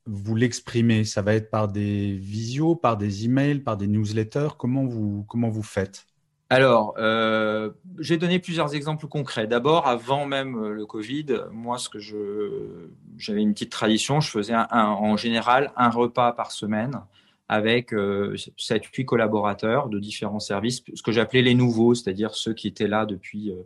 vous 0.05 0.35
l'exprimez? 0.35 1.05
Ça 1.05 1.23
va 1.23 1.33
être 1.33 1.49
par 1.49 1.69
des 1.69 2.13
visios, 2.17 2.75
par 2.75 2.97
des 2.97 3.25
emails, 3.25 3.61
par 3.61 3.77
des 3.77 3.87
newsletters? 3.87 4.49
Comment 4.59 4.85
vous, 4.85 5.25
comment 5.27 5.49
vous 5.49 5.63
faites? 5.63 6.05
Alors, 6.49 6.95
euh, 6.97 7.71
j'ai 7.99 8.17
donné 8.17 8.39
plusieurs 8.39 8.73
exemples 8.73 9.07
concrets. 9.07 9.47
D'abord, 9.47 9.87
avant 9.87 10.25
même 10.25 10.55
euh, 10.55 10.71
le 10.71 10.85
Covid, 10.85 11.25
moi, 11.51 11.77
ce 11.77 11.89
que 11.89 11.99
je, 11.99 12.87
j'avais 13.17 13.41
une 13.41 13.53
petite 13.53 13.71
tradition, 13.71 14.21
je 14.21 14.31
faisais 14.31 14.55
en 14.55 15.17
général 15.17 15.73
un 15.75 15.89
repas 15.89 16.31
par 16.31 16.51
semaine 16.51 17.01
avec 17.49 17.93
euh, 17.93 18.35
7-8 18.57 19.05
collaborateurs 19.05 19.89
de 19.89 19.99
différents 19.99 20.39
services, 20.39 20.83
ce 20.93 21.01
que 21.01 21.11
j'appelais 21.11 21.41
les 21.41 21.53
nouveaux, 21.53 21.95
c'est-à-dire 21.95 22.35
ceux 22.35 22.53
qui 22.53 22.67
étaient 22.67 22.87
là 22.87 23.05
depuis 23.05 23.51
euh, 23.51 23.63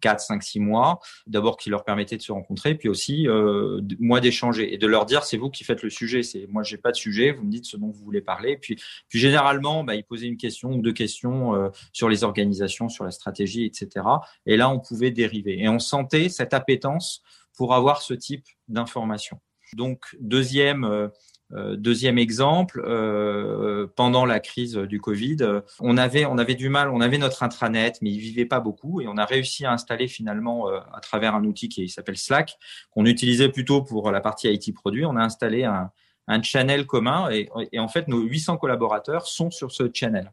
4, 0.00 0.20
5, 0.20 0.42
6 0.42 0.60
mois, 0.60 1.00
d'abord 1.26 1.56
qui 1.56 1.70
leur 1.70 1.84
permettait 1.84 2.16
de 2.16 2.22
se 2.22 2.32
rencontrer, 2.32 2.74
puis 2.74 2.88
aussi 2.88 3.28
euh, 3.28 3.80
moi 3.98 4.20
d'échanger 4.20 4.72
et 4.72 4.78
de 4.78 4.86
leur 4.86 5.06
dire 5.06 5.24
c'est 5.24 5.36
vous 5.36 5.50
qui 5.50 5.64
faites 5.64 5.82
le 5.82 5.90
sujet, 5.90 6.22
c'est 6.22 6.46
moi 6.48 6.62
j'ai 6.62 6.76
pas 6.78 6.90
de 6.90 6.96
sujet, 6.96 7.32
vous 7.32 7.44
me 7.44 7.50
dites 7.50 7.66
ce 7.66 7.76
dont 7.76 7.88
vous 7.88 8.04
voulez 8.04 8.20
parler, 8.20 8.56
puis, 8.56 8.76
généralement 9.10 9.84
bah, 9.84 9.94
ils 9.94 10.04
posaient 10.04 10.26
une 10.26 10.36
question 10.36 10.70
ou 10.70 10.82
deux 10.82 10.92
questions 10.92 11.54
euh, 11.54 11.68
sur 11.92 12.08
les 12.08 12.24
organisations, 12.24 12.88
sur 12.88 13.04
la 13.04 13.10
stratégie, 13.10 13.64
etc. 13.64 14.06
Et 14.46 14.56
là 14.56 14.70
on 14.70 14.78
pouvait 14.78 15.10
dériver 15.10 15.60
et 15.60 15.68
on 15.68 15.78
sentait 15.78 16.28
cette 16.28 16.54
appétence 16.54 17.22
pour 17.56 17.74
avoir 17.74 18.02
ce 18.02 18.14
type 18.14 18.46
d'information. 18.68 19.40
Donc 19.74 20.16
deuxième 20.20 20.84
euh, 20.84 21.08
deuxième 21.50 22.18
exemple, 22.18 22.82
euh, 22.84 23.86
pendant 23.96 24.26
la 24.26 24.38
crise 24.38 24.74
du 24.74 25.00
Covid, 25.00 25.38
on 25.80 25.96
avait 25.96 26.26
on 26.26 26.36
avait 26.36 26.54
du 26.54 26.68
mal, 26.68 26.90
on 26.90 27.00
avait 27.00 27.18
notre 27.18 27.42
intranet, 27.42 27.98
mais 28.02 28.10
il 28.10 28.18
vivait 28.18 28.44
pas 28.44 28.60
beaucoup, 28.60 29.00
et 29.00 29.08
on 29.08 29.16
a 29.16 29.24
réussi 29.24 29.64
à 29.64 29.72
installer 29.72 30.08
finalement 30.08 30.68
euh, 30.68 30.80
à 30.92 31.00
travers 31.00 31.34
un 31.34 31.44
outil 31.44 31.68
qui 31.68 31.88
s'appelle 31.88 32.18
Slack, 32.18 32.58
qu'on 32.90 33.06
utilisait 33.06 33.48
plutôt 33.48 33.82
pour 33.82 34.10
la 34.10 34.20
partie 34.20 34.48
IT 34.48 34.74
produit. 34.74 35.06
On 35.06 35.16
a 35.16 35.22
installé 35.22 35.64
un, 35.64 35.90
un 36.26 36.42
channel 36.42 36.86
commun, 36.86 37.30
et, 37.30 37.48
et 37.72 37.78
en 37.78 37.88
fait 37.88 38.08
nos 38.08 38.20
800 38.20 38.58
collaborateurs 38.58 39.26
sont 39.26 39.50
sur 39.50 39.72
ce 39.72 39.90
channel. 39.92 40.30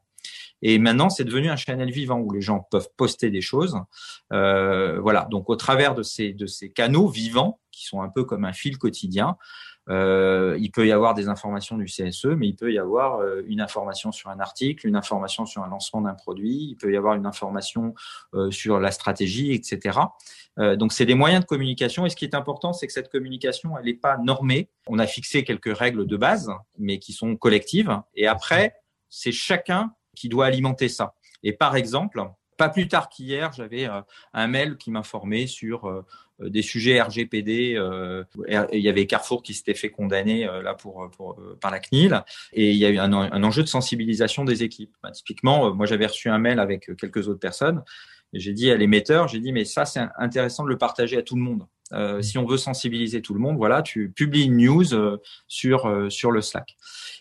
Et 0.62 0.80
maintenant, 0.80 1.10
c'est 1.10 1.26
devenu 1.26 1.50
un 1.50 1.56
channel 1.56 1.92
vivant 1.92 2.20
où 2.20 2.32
les 2.32 2.42
gens 2.42 2.68
peuvent 2.72 2.90
poster 2.98 3.30
des 3.30 3.42
choses. 3.42 3.78
Euh, 4.34 5.00
voilà. 5.00 5.28
Donc, 5.30 5.50
au 5.50 5.56
travers 5.56 5.96
de 5.96 6.04
ces 6.04 6.34
de 6.34 6.48
ces 6.48 6.72
canaux 6.72 7.08
vivants 7.08 7.60
qui 7.72 7.86
sont 7.86 8.02
un 8.02 8.10
peu 8.10 8.24
comme 8.24 8.46
un 8.46 8.54
fil 8.54 8.78
quotidien, 8.78 9.38
euh, 9.90 10.58
il 10.60 10.72
peut 10.72 10.88
y 10.88 10.92
avoir 10.92 11.14
des 11.14 11.28
informations 11.28 11.78
du 11.78 11.86
CSE, 11.86 12.26
mais 12.26 12.48
il 12.48 12.56
peut 12.56 12.72
y 12.72 12.80
avoir 12.80 13.20
euh, 13.20 13.44
une 13.48 13.62
information 13.62 14.12
sur 14.12 14.30
un 14.30 14.40
article, 14.40 14.88
une 14.88 14.96
information 14.96 15.46
sur 15.46 15.64
un 15.64 15.68
lancement 15.68 16.02
d'un 16.02 16.14
produit, 16.14 16.70
il 16.72 16.76
peut 16.76 16.92
y 16.92 16.98
avoir 16.98 17.16
une 17.16 17.26
information 17.26 17.94
euh, 18.34 18.52
sur 18.52 18.80
la 18.80 18.92
stratégie, 18.92 19.52
etc. 19.54 20.00
Euh, 20.60 20.76
donc, 20.76 20.94
c'est 20.94 21.06
des 21.06 21.14
moyens 21.16 21.42
de 21.42 21.48
communication. 21.48 22.06
Et 22.06 22.10
ce 22.10 22.16
qui 22.16 22.26
est 22.26 22.36
important, 22.36 22.74
c'est 22.74 22.88
que 22.88 22.94
cette 22.94 23.12
communication, 23.12 23.78
elle 23.78 23.86
n'est 23.86 23.94
pas 23.94 24.18
normée. 24.18 24.70
On 24.88 25.00
a 25.00 25.08
fixé 25.08 25.44
quelques 25.44 25.76
règles 25.76 26.08
de 26.08 26.18
base, 26.18 26.50
mais 26.78 27.00
qui 27.00 27.14
sont 27.14 27.36
collectives. 27.36 28.00
Et 28.16 28.28
après, 28.28 28.76
c'est 29.10 29.32
chacun 29.32 29.94
qui 30.16 30.30
doit 30.30 30.46
alimenter 30.46 30.90
ça. 30.90 31.14
Et 31.44 31.54
par 31.54 31.76
exemple, 31.76 32.24
pas 32.58 32.70
plus 32.70 32.88
tard 32.88 33.10
qu'hier, 33.10 33.52
j'avais 33.54 33.88
un 34.34 34.48
mail 34.48 34.78
qui 34.78 34.92
m'informait 34.92 35.48
sur 35.48 35.90
euh, 36.42 36.50
des 36.50 36.62
sujets 36.62 37.02
RGPD. 37.02 37.76
Euh, 37.76 38.24
il 38.72 38.82
y 38.82 38.90
avait 38.90 39.08
Carrefour 39.08 39.42
qui 39.42 39.54
s'était 39.54 39.74
fait 39.74 39.90
condamner 39.90 40.48
euh, 40.48 40.62
là 40.62 40.74
pour, 40.74 41.10
pour 41.12 41.40
par 41.62 41.72
la 41.72 41.80
CNIL, 41.80 42.24
et 42.54 42.72
il 42.72 42.78
y 42.78 42.86
a 42.86 42.90
eu 42.90 42.98
un, 42.98 43.14
un 43.14 43.44
enjeu 43.44 43.64
de 43.64 43.68
sensibilisation 43.68 44.44
des 44.44 44.64
équipes. 44.64 44.96
Bah, 45.02 45.12
typiquement, 45.12 45.74
moi 45.74 45.86
j'avais 45.86 46.08
reçu 46.08 46.30
un 46.30 46.40
mail 46.40 46.60
avec 46.60 46.96
quelques 46.98 47.28
autres 47.28 47.40
personnes. 47.40 47.84
Et 48.34 48.40
j'ai 48.40 48.54
dit 48.54 48.70
à 48.70 48.76
l'émetteur, 48.76 49.28
j'ai 49.28 49.40
dit 49.40 49.54
mais 49.54 49.66
ça 49.66 49.86
c'est 49.86 50.02
intéressant 50.18 50.64
de 50.64 50.70
le 50.70 50.78
partager 50.78 51.18
à 51.18 51.22
tout 51.22 51.36
le 51.36 51.42
monde. 51.42 51.66
Euh, 51.94 52.22
si 52.22 52.38
on 52.38 52.46
veut 52.46 52.58
sensibiliser 52.58 53.22
tout 53.22 53.34
le 53.34 53.40
monde, 53.40 53.56
voilà, 53.56 53.82
tu 53.82 54.10
publies 54.10 54.46
une 54.46 54.58
news 54.58 54.86
sur 55.48 56.12
sur 56.12 56.32
le 56.32 56.42
Slack. 56.42 56.76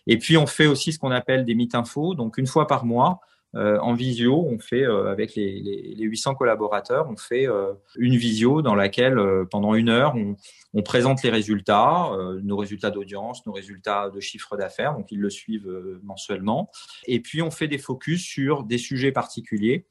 Et 0.07 0.19
puis 0.19 0.37
on 0.37 0.47
fait 0.47 0.67
aussi 0.67 0.93
ce 0.93 0.99
qu'on 0.99 1.13
appelle 1.13 1.45
des 1.45 1.55
meet 1.55 1.75
infos. 1.75 2.15
Donc 2.15 2.39
une 2.39 2.47
fois 2.47 2.67
par 2.67 2.85
mois, 2.85 3.21
euh, 3.57 3.79
en 3.79 3.95
visio, 3.95 4.47
on 4.49 4.59
fait 4.59 4.83
euh, 4.83 5.11
avec 5.11 5.35
les, 5.35 5.61
les, 5.61 5.95
les, 5.95 6.05
800 6.05 6.35
collaborateurs, 6.35 7.09
on 7.09 7.17
fait 7.17 7.47
euh, 7.47 7.73
une 7.97 8.17
visio 8.17 8.63
dans 8.63 8.75
laquelle 8.75 9.19
pendant 9.51 9.75
une 9.75 9.89
heure, 9.89 10.15
on, 10.17 10.37
on 10.73 10.83
présente 10.83 11.23
les 11.23 11.31
résultats, 11.31 12.11
nos 12.43 12.57
résultats 12.57 12.91
d'audience, 12.91 13.47
nos 13.47 13.53
résultats 13.53 14.11
de 14.11 14.21
chiffre 14.21 14.57
d'affaires, 14.57 14.95
donc 14.95 15.13
ils 15.13 15.21
le 15.21 15.31
suivent 15.31 15.71
mensuellement. 16.03 16.71
Et 17.07 17.21
puis 17.21 17.43
on 17.43 17.51
fait 17.51 17.69
des 17.69 17.79
focus 17.79 18.23
sur 18.23 18.65
des 18.65 18.79
sujets 18.79 19.13
particuliers, 19.13 19.87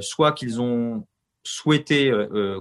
soit 0.00 0.32
qu'ils 0.32 0.60
ont 0.60 1.06
souhaité 1.44 2.12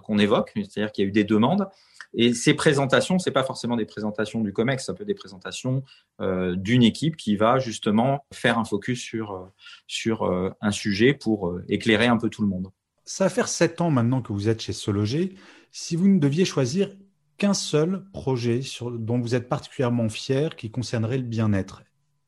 qu'on 0.04 0.20
évoque, 0.20 0.52
c'est-à-dire 0.56 0.92
qu'il 0.92 1.04
y 1.04 1.08
a 1.08 1.10
eu 1.10 1.12
des 1.12 1.24
demandes, 1.24 1.68
et 2.16 2.34
ces 2.34 2.54
présentations, 2.54 3.18
c'est 3.18 3.32
pas 3.32 3.44
forcément 3.44 3.76
des 3.76 3.86
présentations 3.86 4.42
du 4.42 4.54
COMEX, 4.54 4.86
ça 4.86 4.94
peut 4.94 5.02
être 5.02 5.08
des 5.08 5.16
présentations 5.16 5.84
euh, 6.22 6.56
d'une 6.56 6.84
équipe 6.84 7.18
qui 7.18 7.36
va 7.36 7.58
justement 7.58 8.26
faire 8.32 8.60
un 8.60 8.66
focus 8.66 9.02
sur, 9.02 9.32
euh, 9.32 9.52
sur 9.88 10.24
euh, 10.24 10.52
un 10.62 10.72
sujet 10.72 11.14
pour 11.14 11.50
euh, 11.50 11.66
éclairer 11.70 12.06
un 12.06 12.18
peu 12.18 12.30
tout 12.30 12.44
le 12.44 12.48
monde. 12.48 12.70
Ça 13.04 13.26
va 13.26 13.30
faire 13.30 13.48
sept 13.48 13.82
ans 13.82 13.90
maintenant 13.90 14.22
que 14.22 14.32
vous 14.32 14.48
êtes 14.48 14.62
chez 14.62 14.74
Sologer. 14.74 15.36
Si 15.72 15.96
vous 15.96 16.08
ne 16.08 16.20
deviez 16.20 16.46
choisir 16.46 16.92
qu'un 17.38 17.56
seul 17.56 18.04
projet 18.14 18.62
sur, 18.62 18.92
dont 18.92 19.20
vous 19.20 19.34
êtes 19.34 19.50
particulièrement 19.50 20.08
fier 20.08 20.56
qui 20.56 20.70
concernerait 20.70 21.18
le 21.18 21.24
bien-être, 21.24 21.82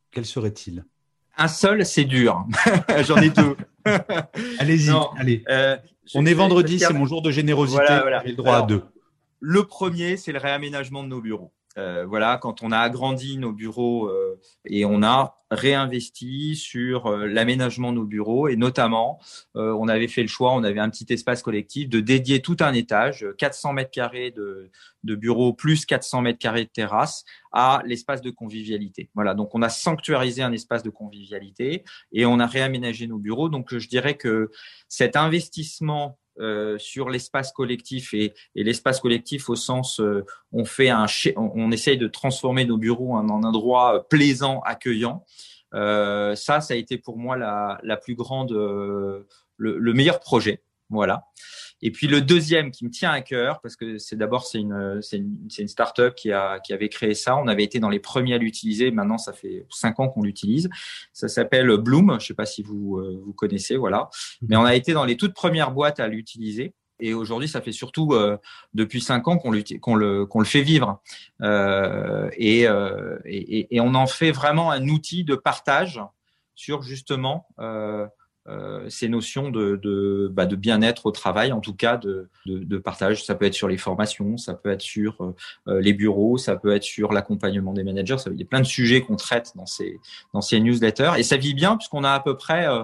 quel 0.09 0.25
serait-il? 0.25 0.83
Un 1.38 1.47
seul, 1.47 1.85
c'est 1.85 2.05
dur. 2.05 2.45
J'en 3.05 3.17
ai 3.17 3.29
deux. 3.29 3.55
Allez-y, 4.57 4.91
allez. 5.17 5.43
On 6.13 6.25
est 6.25 6.33
vendredi, 6.33 6.79
c'est 6.79 6.93
mon 6.93 7.05
jour 7.05 7.21
de 7.21 7.31
générosité. 7.31 7.81
Voilà, 7.85 8.01
voilà. 8.01 8.21
J'ai 8.24 8.31
le 8.31 8.35
droit 8.35 8.53
Alors, 8.53 8.65
à 8.65 8.67
deux. 8.67 8.83
Le 9.39 9.63
premier, 9.63 10.17
c'est 10.17 10.31
le 10.31 10.39
réaménagement 10.39 11.03
de 11.03 11.07
nos 11.07 11.21
bureaux. 11.21 11.51
Euh, 11.77 12.05
voilà, 12.05 12.38
quand 12.38 12.63
on 12.63 12.72
a 12.72 12.79
agrandi 12.79 13.38
nos 13.38 13.51
bureaux 13.51 14.08
euh, 14.08 14.39
et 14.65 14.86
on 14.86 15.03
a 15.03 15.36
réinvesti 15.51 16.55
sur 16.55 17.08
euh, 17.08 17.27
l'aménagement 17.27 17.91
de 17.91 17.98
nos 17.98 18.05
bureaux 18.05 18.48
et 18.48 18.55
notamment, 18.55 19.20
euh, 19.55 19.75
on 19.79 19.88
avait 19.88 20.08
fait 20.08 20.22
le 20.22 20.27
choix, 20.27 20.53
on 20.53 20.63
avait 20.63 20.79
un 20.79 20.89
petit 20.89 21.05
espace 21.10 21.41
collectif 21.44 21.89
de 21.89 22.00
dédier 22.00 22.41
tout 22.41 22.58
un 22.62 22.74
étage, 22.74 23.25
400 23.38 23.74
mètres 23.74 23.91
carrés 23.91 24.32
de, 24.32 24.72
de 25.03 25.15
bureaux 25.15 25.53
plus 25.53 25.86
400 25.86 26.22
mètres 26.22 26.39
carrés 26.39 26.65
de 26.65 26.70
terrasse 26.70 27.25
à 27.51 27.82
l'espace 27.86 28.22
de 28.22 28.32
convivialité. 28.32 29.10
Voilà, 29.13 29.34
donc 29.34 29.53
on 29.53 29.62
a 29.62 29.70
sanctuarisé 29.70 30.41
un 30.41 30.51
espace 30.51 30.84
de 30.84 30.89
convivialité 30.89 31.84
et 32.12 32.25
on 32.25 32.39
a 32.39 32.48
réaménagé 32.48 33.08
nos 33.08 33.20
bureaux. 33.20 33.50
Donc 33.50 33.77
je 33.77 33.88
dirais 33.88 34.15
que 34.15 34.50
cet 34.88 35.15
investissement 35.15 36.17
euh, 36.39 36.77
sur 36.77 37.10
l'espace 37.10 37.51
collectif 37.51 38.13
et, 38.13 38.34
et 38.56 38.63
l'espace 38.63 39.00
collectif 39.00 39.50
au 39.50 39.56
sens 39.56 40.00
euh, 40.00 40.25
on 40.51 40.65
fait 40.65 40.89
un 40.89 41.06
on, 41.38 41.72
essaye 41.72 41.98
de 41.98 42.08
transformer 42.08 42.65
nos 42.65 42.77
bureaux 42.77 43.13
en 43.13 43.30
un 43.30 43.44
endroit 43.44 44.08
plaisant 44.10 44.60
accueillant 44.65 45.24
euh, 45.74 46.36
ça 46.36 46.60
ça 46.60 46.74
a 46.74 46.77
été 46.77 46.98
pour 46.98 47.18
moi 47.18 47.38
la, 47.38 47.80
la 47.84 47.96
plus 47.96 48.15
grande 48.15 48.51
le, 48.51 49.27
le, 49.58 49.94
meilleur 49.94 50.20
projet. 50.20 50.62
Voilà 50.89 51.25
Et 51.82 51.91
puis 51.91 52.08
le 52.08 52.22
deuxième 52.22 52.72
qui 52.72 52.86
me 52.86 52.89
tient 52.89 53.12
à 53.12 53.22
cœur, 53.22 53.60
parce 53.62 53.75
que 53.75 53.98
c'est 53.98 54.15
d'abord 54.15 54.46
c'est 54.46 54.60
une 54.60 55.01
c'est 55.01 55.17
une, 55.17 55.48
une 55.58 55.67
start-up 55.67 56.15
qui 56.15 56.32
a 56.32 56.60
qui 56.60 56.74
avait 56.74 56.89
créé 56.89 57.13
ça. 57.13 57.36
On 57.38 57.48
avait 57.48 57.63
été 57.63 57.79
dans 57.79 57.89
les 57.89 58.00
premiers 58.00 58.34
à 58.34 58.38
l'utiliser. 58.38 58.91
Maintenant, 58.91 59.17
ça 59.17 59.34
fait 59.34 59.65
cinq 59.70 60.00
ans 60.00 60.08
qu'on 60.08 60.24
l'utilise. 60.24 60.70
Ça 61.13 61.27
s'appelle 61.27 61.67
Bloom. 61.77 62.17
Je 62.20 62.27
sais 62.27 62.34
pas 62.34 62.46
si 62.46 62.63
vous 62.63 62.98
euh, 62.98 63.22
vous 63.25 63.34
connaissez, 63.34 63.75
voilà. 63.75 64.10
Mais 64.48 64.55
on 64.55 64.65
a 64.65 64.75
été 64.75 64.94
dans 64.94 65.05
les 65.05 65.17
toutes 65.17 65.34
premières 65.34 65.72
boîtes 65.72 66.00
à 66.00 66.08
l'utiliser. 66.08 66.74
Et 67.00 67.13
aujourd'hui, 67.13 67.50
ça 67.50 67.62
fait 67.62 67.72
surtout 67.72 68.13
euh, 68.13 68.38
depuis 68.74 69.01
cinq 69.01 69.27
ans 69.27 69.38
qu'on 69.38 69.51
qu'on 69.82 69.96
le, 69.96 70.25
qu'on 70.25 70.39
le 70.39 70.46
fait 70.46 70.62
vivre. 70.62 71.01
Euh, 71.41 72.29
et, 72.38 72.67
euh, 72.67 73.20
et, 73.25 73.75
et, 73.75 73.82
on 73.82 73.94
en 73.96 74.08
fait 74.08 74.32
vraiment 74.32 74.72
un 74.72 74.88
outil 74.88 75.24
de 75.24 75.36
partage 75.36 76.01
sur 76.55 76.82
justement 76.84 77.48
euh, 77.60 78.08
ces 78.89 79.09
notions 79.09 79.49
de, 79.49 79.75
de, 79.81 80.29
bah, 80.31 80.45
de 80.45 80.55
bien-être 80.55 81.07
au 81.07 81.11
travail, 81.11 81.51
en 81.51 81.61
tout 81.61 81.73
cas 81.73 81.97
de, 81.97 82.29
de, 82.45 82.59
de, 82.59 82.77
partage. 82.77 83.25
Ça 83.25 83.33
peut 83.33 83.45
être 83.45 83.55
sur 83.55 83.67
les 83.67 83.77
formations, 83.77 84.37
ça 84.37 84.53
peut 84.53 84.69
être 84.69 84.81
sur 84.81 85.33
euh, 85.67 85.81
les 85.81 85.93
bureaux, 85.93 86.37
ça 86.37 86.55
peut 86.55 86.75
être 86.75 86.83
sur 86.83 87.11
l'accompagnement 87.11 87.73
des 87.73 87.83
managers. 87.83 88.17
Il 88.31 88.39
y 88.39 88.43
a 88.43 88.45
plein 88.45 88.59
de 88.59 88.65
sujets 88.65 89.01
qu'on 89.01 89.15
traite 89.15 89.53
dans 89.55 89.65
ces, 89.65 89.99
dans 90.33 90.41
ces 90.41 90.59
newsletters. 90.59 91.13
Et 91.17 91.23
ça 91.23 91.37
vit 91.37 91.55
bien 91.55 91.75
puisqu'on 91.77 92.03
a 92.03 92.11
à 92.11 92.19
peu 92.19 92.37
près... 92.37 92.67
Euh, 92.67 92.83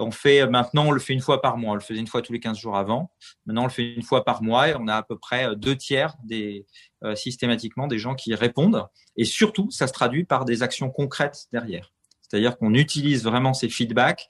on 0.00 0.12
fait 0.12 0.46
maintenant, 0.46 0.86
on 0.86 0.90
le 0.92 1.00
fait 1.00 1.12
une 1.12 1.20
fois 1.20 1.42
par 1.42 1.56
mois. 1.56 1.72
On 1.72 1.74
le 1.74 1.80
faisait 1.80 1.98
une 1.98 2.06
fois 2.06 2.22
tous 2.22 2.32
les 2.32 2.38
15 2.38 2.56
jours 2.56 2.76
avant. 2.76 3.10
Maintenant, 3.46 3.62
on 3.62 3.66
le 3.66 3.72
fait 3.72 3.94
une 3.94 4.04
fois 4.04 4.24
par 4.24 4.44
mois 4.44 4.68
et 4.68 4.76
on 4.78 4.86
a 4.86 4.94
à 4.94 5.02
peu 5.02 5.18
près 5.18 5.56
deux 5.56 5.74
tiers 5.74 6.14
des 6.22 6.66
systématiquement 7.16 7.88
des 7.88 7.98
gens 7.98 8.14
qui 8.14 8.32
répondent. 8.36 8.86
Et 9.16 9.24
surtout, 9.24 9.72
ça 9.72 9.88
se 9.88 9.92
traduit 9.92 10.22
par 10.22 10.44
des 10.44 10.62
actions 10.62 10.88
concrètes 10.88 11.48
derrière. 11.52 11.92
C'est-à-dire 12.22 12.58
qu'on 12.58 12.74
utilise 12.74 13.24
vraiment 13.24 13.54
ces 13.54 13.68
feedbacks 13.68 14.28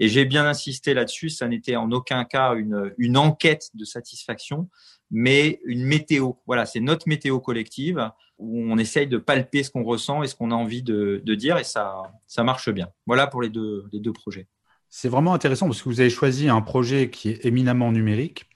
et 0.00 0.08
j'ai 0.08 0.24
bien 0.24 0.46
insisté 0.46 0.94
là-dessus, 0.94 1.28
ça 1.28 1.46
n'était 1.46 1.76
en 1.76 1.92
aucun 1.92 2.24
cas 2.24 2.54
une, 2.54 2.92
une 2.96 3.18
enquête 3.18 3.68
de 3.74 3.84
satisfaction, 3.84 4.70
mais 5.10 5.60
une 5.66 5.84
météo. 5.84 6.32
Voilà, 6.46 6.64
c'est 6.64 6.80
notre 6.80 7.06
météo 7.06 7.38
collective 7.38 8.10
où 8.38 8.62
on 8.62 8.78
essaye 8.78 9.06
de 9.06 9.18
palper 9.18 9.62
ce 9.62 9.70
qu'on 9.70 9.84
ressent 9.84 10.22
et 10.22 10.26
ce 10.26 10.34
qu'on 10.34 10.52
a 10.52 10.54
envie 10.54 10.82
de, 10.82 11.20
de, 11.22 11.34
dire 11.34 11.58
et 11.58 11.64
ça, 11.64 12.00
ça 12.26 12.42
marche 12.42 12.70
bien. 12.70 12.88
Voilà 13.06 13.26
pour 13.26 13.42
les 13.42 13.50
deux, 13.50 13.84
les 13.92 14.00
deux 14.00 14.14
projets. 14.14 14.48
C'est 14.88 15.10
vraiment 15.10 15.34
intéressant 15.34 15.66
parce 15.66 15.82
que 15.82 15.90
vous 15.90 16.00
avez 16.00 16.08
choisi 16.08 16.48
un 16.48 16.62
projet 16.62 17.10
qui 17.10 17.28
est 17.28 17.44
éminemment 17.44 17.92
numérique 17.92 18.48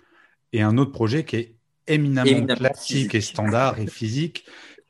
et 0.54 0.62
un 0.62 0.78
autre 0.78 0.92
projet 0.92 1.26
qui 1.26 1.36
est 1.36 1.56
éminemment, 1.86 2.24
éminemment 2.24 2.56
classique 2.56 2.96
physique. 2.96 3.14
et 3.14 3.20
standard 3.20 3.78
et 3.78 3.86
physique. 3.86 4.46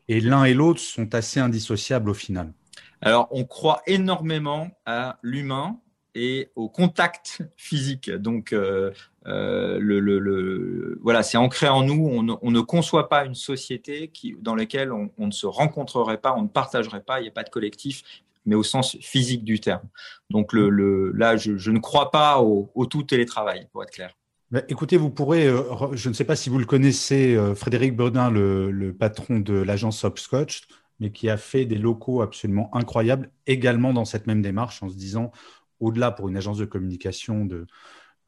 Et 0.07 0.21
l'un 0.21 0.45
et 0.45 0.55
l'autre 0.55 0.81
sont 0.81 1.13
assez 1.17 1.41
indissociables 1.41 2.11
au 2.11 2.15
final. 2.15 2.53
Alors, 3.01 3.27
on 3.33 3.45
croit 3.45 3.83
énormément 3.87 4.71
à 4.87 5.19
l'humain 5.23 5.81
et 6.15 6.51
au 6.55 6.69
contact 6.69 7.43
physique. 7.57 8.11
Donc, 8.11 8.53
euh, 8.53 8.93
euh, 9.27 10.97
voilà, 11.03 11.23
c'est 11.23 11.37
ancré 11.37 11.69
en 11.69 11.83
nous. 11.83 12.09
On 12.09 12.23
ne, 12.23 12.35
on 12.41 12.51
ne, 12.51 12.61
conçoit 12.61 13.09
pas 13.09 13.25
une 13.25 13.35
société 13.35 14.13
dans 14.41 14.55
laquelle 14.55 14.93
on, 14.93 15.11
ne 15.19 15.33
se 15.33 15.47
rencontrerait 15.47 16.19
pas, 16.19 16.35
on 16.37 16.43
ne 16.43 16.49
partagerait 16.49 17.03
pas, 17.03 17.21
il 17.21 17.25
n'y 17.25 17.29
a 17.29 17.33
pas 17.33 17.43
de 17.43 17.51
collectif, 17.51 18.03
mais 18.47 18.55
au 18.55 18.63
sens 18.63 18.97
physique 19.01 19.45
du 19.45 19.61
terme. 19.61 19.89
Donc, 20.31 20.53
là, 20.53 21.37
je, 21.37 21.71
ne 21.71 21.79
crois 21.79 22.11
pas 22.11 22.41
au, 22.41 22.87
tout 22.87 23.03
télétravail, 23.03 23.69
pour 23.73 23.83
être 23.83 23.91
clair. 23.91 24.15
Bah, 24.51 24.61
écoutez, 24.69 24.97
vous 24.97 25.11
pourrez, 25.11 25.49
euh, 25.49 25.63
je 25.93 26.09
ne 26.09 26.15
sais 26.15 26.25
pas 26.25 26.37
si 26.37 26.49
vous 26.49 26.59
le 26.59 26.67
connaissez, 26.67 27.37
Frédéric 27.57 27.97
Bodin, 27.97 28.31
le, 28.31 28.71
le 28.71 28.93
patron 28.95 29.41
de 29.41 29.55
l'agence 29.55 30.05
Hopscotch, 30.05 30.63
mais 31.01 31.11
qui 31.11 31.29
a 31.29 31.37
fait 31.37 31.65
des 31.65 31.77
locaux 31.77 32.23
absolument 32.23 32.71
incroyables, 32.73 33.31
également 33.49 33.93
dans 33.93 34.05
cette 34.05 34.29
même 34.29 34.43
démarche, 34.43 34.81
en 34.83 34.89
se 34.89 34.95
disant 34.95 35.33
au-delà 35.81 36.11
pour 36.11 36.29
une 36.29 36.37
agence 36.37 36.59
de 36.59 36.65
communication 36.65 37.45
de, 37.45 37.67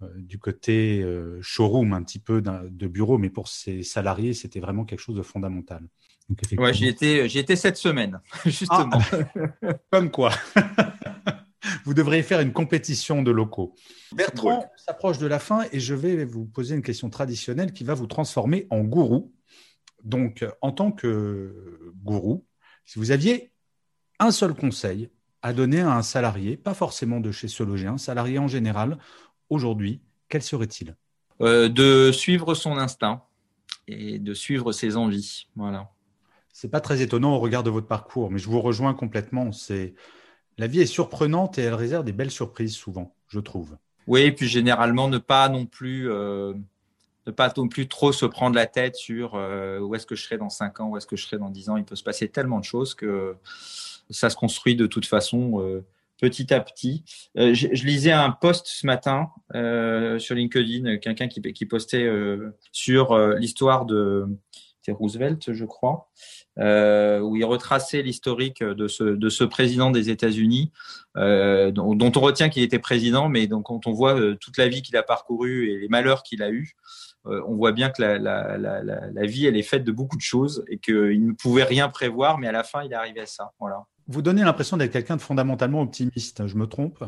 euh, 0.03 0.09
du 0.17 0.39
côté 0.39 1.03
euh, 1.03 1.39
showroom, 1.41 1.95
un 1.95 2.03
petit 2.03 2.19
peu 2.19 2.43
de 2.43 2.87
bureau, 2.87 3.17
mais 3.17 3.31
pour 3.31 3.49
ses 3.49 3.83
salariés, 3.83 4.35
c'était 4.35 4.61
vraiment 4.61 4.85
quelque 4.85 5.01
chose 5.01 5.17
de 5.17 5.23
fondamental. 5.23 5.89
Donc, 6.29 6.41
ouais, 6.59 6.75
j'y 6.75 6.87
étais, 6.87 7.29
j'y 7.31 7.39
étais 7.39 7.57
cette 7.57 7.79
semaine, 7.79 8.21
justement. 8.45 8.91
Ah, 8.93 9.73
comme 9.91 10.11
quoi. 10.11 10.33
vous 11.85 11.95
devriez 11.95 12.23
faire 12.23 12.41
une 12.41 12.53
compétition 12.53 13.23
de 13.23 13.31
locaux. 13.31 13.75
Bertrand 14.15 14.71
s'approche 14.77 15.17
de 15.19 15.27
la 15.27 15.39
fin 15.39 15.65
et 15.73 15.81
je 15.81 15.95
vais 15.95 16.27
vous 16.27 16.45
poser 16.45 16.75
une 16.75 16.83
question 16.83 17.09
traditionnelle 17.09 17.73
qui 17.73 17.85
va 17.85 17.95
vous 17.95 18.07
transformer 18.07 18.67
en 18.69 18.81
gourou. 18.81 19.33
Donc, 20.05 20.45
en 20.61 20.73
tant 20.73 20.93
que 20.93 21.93
gourou, 22.05 22.45
si 22.85 22.99
vous 22.99 23.13
aviez 23.13 23.53
un 24.19 24.31
seul 24.31 24.55
conseil 24.55 25.11
à 25.47 25.53
donner 25.53 25.81
à 25.81 25.93
un 25.93 26.03
salarié, 26.03 26.57
pas 26.57 26.75
forcément 26.75 27.21
de 27.21 27.31
chez 27.31 27.47
Sologer, 27.47 27.87
un 27.87 27.99
salarié 27.99 28.41
en 28.41 28.49
général, 28.49 28.99
aujourd'hui, 29.49 30.01
quel 30.29 30.43
serait-il? 30.43 30.97
Euh, 31.41 31.69
De 31.69 32.11
suivre 32.11 32.55
son 32.55 32.79
instinct 32.79 33.23
et 33.87 34.19
de 34.19 34.35
suivre 34.35 34.73
ses 34.73 34.97
envies. 34.97 35.47
Voilà. 35.55 35.89
C'est 36.53 36.69
pas 36.69 36.81
très 36.81 37.01
étonnant 37.01 37.37
au 37.37 37.39
regard 37.39 37.63
de 37.63 37.71
votre 37.71 37.87
parcours, 37.87 38.33
mais 38.33 38.41
je 38.41 38.49
vous 38.49 38.61
rejoins 38.61 38.93
complètement. 38.93 39.53
C'est 39.53 39.95
la 40.59 40.67
vie 40.67 40.81
est 40.81 40.87
surprenante 40.87 41.59
et 41.59 41.63
elle 41.63 41.75
réserve 41.75 42.05
des 42.05 42.13
belles 42.13 42.33
surprises 42.33 42.75
souvent, 42.75 43.15
je 43.29 43.39
trouve. 43.39 43.77
Oui, 44.09 44.23
et 44.23 44.33
puis 44.33 44.49
généralement 44.49 45.07
ne 45.07 45.19
pas 45.19 45.49
non 45.49 45.65
plus 45.65 46.11
euh, 46.11 46.55
ne 47.29 47.31
pas 47.31 47.53
non 47.57 47.69
plus 47.69 47.87
trop 47.87 48.11
se 48.11 48.27
prendre 48.27 48.57
la 48.57 48.67
tête 48.67 48.97
sur 48.97 49.37
euh, 49.37 49.79
où 49.79 49.95
est-ce 49.95 50.07
que 50.07 50.17
je 50.17 50.25
serai 50.25 50.39
dans 50.39 50.51
5 50.51 50.81
ans, 50.81 50.89
où 50.89 50.97
est-ce 50.97 51.07
que 51.07 51.15
je 51.15 51.25
serai 51.25 51.39
dans 51.39 51.51
10 51.51 51.71
ans. 51.71 51.77
Il 51.77 51.85
peut 51.85 51.95
se 51.95 52.03
passer 52.03 52.29
tellement 52.29 52.59
de 52.59 52.65
choses 52.65 52.97
que 52.97 53.37
ça 54.11 54.31
se 54.31 54.37
construit 54.37 54.77
de 54.77 54.87
toute 54.87 55.07
façon 55.07 55.61
euh, 55.61 55.85
petit 56.21 56.53
à 56.53 56.61
petit. 56.61 57.05
Euh, 57.37 57.55
je, 57.55 57.67
lisais 57.85 58.13
un 58.13 58.31
post 58.31 58.67
ce 58.67 58.87
matin 58.87 59.31
euh, 59.55 60.19
sur 60.19 60.35
LinkedIn, 60.35 60.99
quelqu'un 60.99 61.29
qui, 61.29 61.67
postait 61.67 62.09
sur 62.73 63.17
l'histoire 63.37 63.85
de 63.85 64.27
Roosevelt, 64.89 65.53
je 65.53 65.65
crois, 65.65 66.09
où 66.57 67.37
il 67.37 67.45
retraçait 67.45 68.03
l'historique 68.03 68.63
de 68.63 68.89
ce, 68.89 69.05
de 69.05 69.29
ce 69.29 69.45
président 69.45 69.91
des 69.91 70.11
États-Unis, 70.11 70.73
dont, 71.17 72.13
on 72.17 72.21
retient 72.21 72.49
qu'il 72.49 72.63
était 72.63 72.79
président, 72.79 73.29
mais 73.29 73.47
donc 73.47 73.65
quand 73.65 73.87
on 73.87 73.93
voit 73.93 74.17
toute 74.37 74.57
la 74.57 74.69
vie 74.69 74.83
qu'il 74.83 74.97
a 74.97 75.03
parcourue 75.03 75.71
et 75.71 75.79
les 75.79 75.89
malheurs 75.89 76.23
qu'il 76.23 76.43
a 76.43 76.51
eus, 76.51 76.77
on 77.25 77.57
voit 77.57 77.73
bien 77.73 77.91
que 77.91 78.01
la, 78.01 78.19
la, 78.19 79.27
vie, 79.27 79.47
elle 79.47 79.57
est 79.57 79.63
faite 79.63 79.85
de 79.85 79.93
beaucoup 79.93 80.17
de 80.17 80.23
choses 80.23 80.65
et 80.69 80.79
qu'il 80.79 81.27
ne 81.27 81.33
pouvait 81.33 81.65
rien 81.65 81.89
prévoir, 81.89 82.39
mais 82.39 82.47
à 82.47 82.53
la 82.53 82.63
fin, 82.63 82.85
il 82.85 82.93
est 82.93 82.97
arrivé 82.97 83.21
à 83.21 83.27
ça. 83.27 83.53
Voilà. 83.59 83.85
Vous 84.09 84.23
donnez 84.23 84.43
l'impression 84.43 84.77
d'être 84.77 84.93
quelqu'un 84.93 85.17
de 85.17 85.23
fondamentalement 85.23 85.83
optimiste. 85.83 86.47
Je 86.47 86.57
me 86.57 86.67
trompe? 86.67 87.05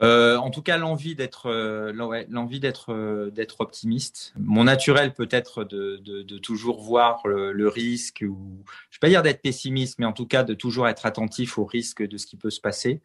Euh, 0.00 0.36
en 0.36 0.50
tout 0.50 0.62
cas, 0.62 0.78
l'envie 0.78 1.14
d'être, 1.14 1.46
euh, 1.46 1.92
l'envie 1.92 2.60
euh, 2.88 3.30
optimiste. 3.58 4.32
Mon 4.38 4.64
naturel 4.64 5.12
peut 5.12 5.28
être 5.30 5.64
de, 5.64 5.96
de, 5.96 6.38
toujours 6.38 6.80
voir 6.80 7.26
le, 7.26 7.68
risque, 7.68 8.24
ou 8.26 8.62
je 8.90 8.96
vais 8.96 9.00
pas 9.00 9.08
dire 9.08 9.22
d'être 9.22 9.42
pessimiste, 9.42 9.98
mais 9.98 10.06
en 10.06 10.12
tout 10.12 10.26
cas 10.26 10.44
de 10.44 10.54
toujours 10.54 10.88
être 10.88 11.04
attentif 11.04 11.58
au 11.58 11.64
risque 11.64 12.06
de 12.06 12.16
ce 12.16 12.26
qui 12.26 12.36
peut 12.36 12.50
se 12.50 12.60
passer. 12.60 13.00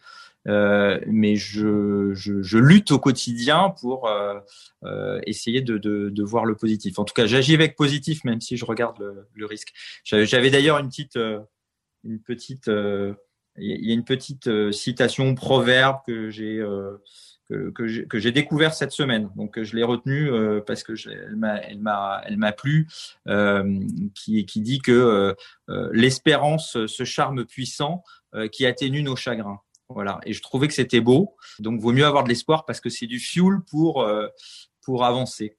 Euh, 0.48 1.00
mais 1.08 1.36
je, 1.36 2.14
je, 2.14 2.58
lutte 2.58 2.92
au 2.92 3.00
quotidien 3.00 3.74
pour 3.82 4.10
essayer 5.26 5.62
de, 5.62 5.78
de, 5.78 6.10
de, 6.10 6.24
voir 6.24 6.46
le 6.46 6.56
positif. 6.56 7.00
En 7.00 7.06
tout 7.06 7.14
cas, 7.14 7.26
j'agis 7.26 7.56
avec 7.56 7.76
positif, 7.76 8.24
même 8.24 8.40
si 8.40 8.56
je 8.56 8.66
regarde 8.66 9.00
le, 9.00 9.28
le 9.34 9.46
risque. 9.48 9.74
J'avais 10.04 10.52
d'ailleurs 10.52 10.78
une 10.78 10.90
petite, 10.90 11.18
une 12.04 12.20
petite 12.20 12.70
il 13.58 13.86
y 13.88 13.92
a 13.92 13.94
une 13.94 14.04
petite 14.04 14.48
euh, 14.48 14.72
citation 14.72 15.36
proverbe 15.36 15.98
que 16.08 16.30
j'ai 16.30 16.60
euh, 16.60 16.98
que, 17.50 18.20
j'ai 18.20 18.32
découvert 18.32 18.74
cette 18.74 18.92
semaine. 18.92 19.30
Donc 19.36 19.62
je 19.62 19.76
l'ai 19.76 19.84
retenue 19.84 20.32
euh, 20.32 20.62
parce 20.66 20.84
que 20.84 20.94
elle 21.10 21.36
m'a 21.36 21.58
elle 21.58 21.80
m'a 21.80 22.22
elle 22.26 22.38
m'a 22.38 22.52
plu 22.52 22.88
euh, 23.28 23.80
qui 24.16 24.46
qui 24.46 24.62
dit 24.62 24.80
que 24.80 25.36
euh, 25.70 25.90
l'espérance 25.92 26.86
ce 26.86 27.04
charme 27.04 27.46
puissant 27.46 28.04
qui 28.52 28.66
atténue 28.66 29.04
nos 29.04 29.16
chagrins. 29.16 29.60
Voilà, 29.90 30.20
et 30.26 30.34
je 30.34 30.42
trouvais 30.42 30.68
que 30.68 30.74
c'était 30.74 31.02
beau. 31.02 31.36
Donc 31.60 31.80
vaut 31.80 31.92
mieux 31.92 32.06
avoir 32.06 32.24
de 32.24 32.30
l'espoir 32.30 32.66
parce 32.66 32.80
que 32.80 32.90
c'est 32.90 33.06
du 33.06 33.20
fuel 33.20 33.60
pour 33.70 34.10
pour 34.82 35.06
avancer. 35.06 35.56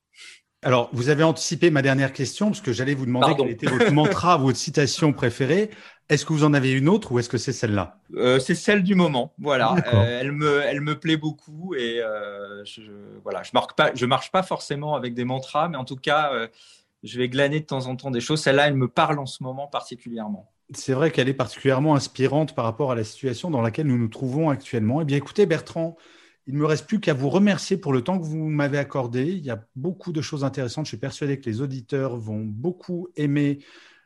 Alors, 0.64 0.88
vous 0.92 1.10
avez 1.10 1.22
anticipé 1.22 1.70
ma 1.70 1.82
dernière 1.82 2.12
question 2.12 2.46
parce 2.46 2.62
que 2.62 2.72
j'allais 2.72 2.94
vous 2.94 3.04
demander 3.04 3.26
Pardon. 3.26 3.44
quel 3.44 3.52
était 3.52 3.66
votre 3.66 3.92
mantra, 3.92 4.36
votre 4.38 4.56
citation 4.56 5.12
préférée. 5.12 5.70
Est-ce 6.08 6.24
que 6.24 6.32
vous 6.32 6.42
en 6.42 6.54
avez 6.54 6.72
une 6.72 6.88
autre 6.88 7.12
ou 7.12 7.18
est-ce 7.18 7.28
que 7.28 7.36
c'est 7.36 7.52
celle-là? 7.52 7.98
Euh, 8.16 8.38
C'est 8.38 8.54
celle 8.54 8.82
du 8.82 8.94
moment. 8.94 9.34
Voilà, 9.38 9.74
euh, 9.92 10.20
elle 10.20 10.32
me, 10.32 10.62
elle 10.62 10.80
me 10.80 10.98
plaît 10.98 11.18
beaucoup 11.18 11.74
et 11.74 12.00
euh, 12.00 12.64
je, 12.64 12.80
voilà, 13.22 13.42
je 13.42 13.50
marque 13.52 13.76
pas, 13.76 13.90
je 13.94 14.06
marche 14.06 14.30
pas 14.32 14.42
forcément 14.42 14.94
avec 14.94 15.14
des 15.14 15.24
mantras, 15.24 15.68
mais 15.68 15.76
en 15.76 15.84
tout 15.84 15.96
cas, 15.96 16.32
je 17.02 17.18
vais 17.18 17.28
glaner 17.28 17.60
de 17.60 17.66
temps 17.66 17.86
en 17.86 17.96
temps 17.96 18.10
des 18.10 18.20
choses. 18.20 18.40
Celle-là, 18.40 18.68
elle 18.68 18.74
me 18.74 18.88
parle 18.88 19.18
en 19.18 19.26
ce 19.26 19.42
moment 19.42 19.66
particulièrement. 19.66 20.50
C'est 20.72 20.94
vrai 20.94 21.10
qu'elle 21.10 21.28
est 21.28 21.34
particulièrement 21.34 21.94
inspirante 21.94 22.54
par 22.54 22.64
rapport 22.64 22.90
à 22.90 22.94
la 22.94 23.04
situation 23.04 23.50
dans 23.50 23.60
laquelle 23.60 23.86
nous 23.86 23.98
nous 23.98 24.08
trouvons 24.08 24.48
actuellement. 24.48 25.02
Eh 25.02 25.04
bien, 25.04 25.18
écoutez, 25.18 25.44
Bertrand, 25.44 25.96
il 26.46 26.54
ne 26.54 26.58
me 26.58 26.66
reste 26.66 26.86
plus 26.86 27.00
qu'à 27.00 27.14
vous 27.14 27.30
remercier 27.30 27.76
pour 27.76 27.92
le 27.92 28.02
temps 28.02 28.18
que 28.18 28.24
vous 28.24 28.48
m'avez 28.48 28.78
accordé. 28.78 29.24
Il 29.24 29.44
y 29.44 29.50
a 29.50 29.64
beaucoup 29.76 30.12
de 30.12 30.20
choses 30.20 30.44
intéressantes. 30.44 30.86
Je 30.86 30.90
suis 30.90 30.98
persuadé 30.98 31.40
que 31.40 31.48
les 31.48 31.60
auditeurs 31.60 32.16
vont 32.16 32.44
beaucoup 32.44 33.08
aimer 33.16 33.60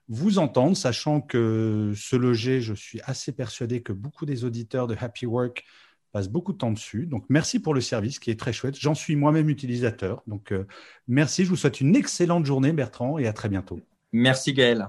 vous 0.08 0.38
entendre, 0.38 0.76
sachant 0.76 1.20
que 1.20 1.92
ce 1.94 2.16
loger, 2.16 2.60
je 2.60 2.72
suis 2.72 3.00
assez 3.04 3.32
persuadé 3.32 3.82
que 3.82 3.92
beaucoup 3.92 4.24
des 4.24 4.44
auditeurs 4.44 4.86
de 4.86 4.96
Happy 4.98 5.26
Work 5.26 5.64
passe 6.12 6.28
beaucoup 6.28 6.52
de 6.52 6.58
temps 6.58 6.72
dessus. 6.72 7.06
Donc, 7.06 7.24
merci 7.28 7.60
pour 7.60 7.74
le 7.74 7.82
service 7.82 8.18
qui 8.18 8.30
est 8.30 8.38
très 8.40 8.54
chouette. 8.54 8.78
J'en 8.78 8.94
suis 8.94 9.16
moi-même 9.16 9.50
utilisateur. 9.50 10.22
Donc, 10.26 10.52
euh, 10.52 10.66
merci. 11.06 11.44
Je 11.44 11.50
vous 11.50 11.56
souhaite 11.56 11.82
une 11.82 11.94
excellente 11.94 12.46
journée, 12.46 12.72
Bertrand, 12.72 13.18
et 13.18 13.26
à 13.26 13.34
très 13.34 13.50
bientôt. 13.50 13.80
Merci, 14.12 14.54
Gaël. 14.54 14.88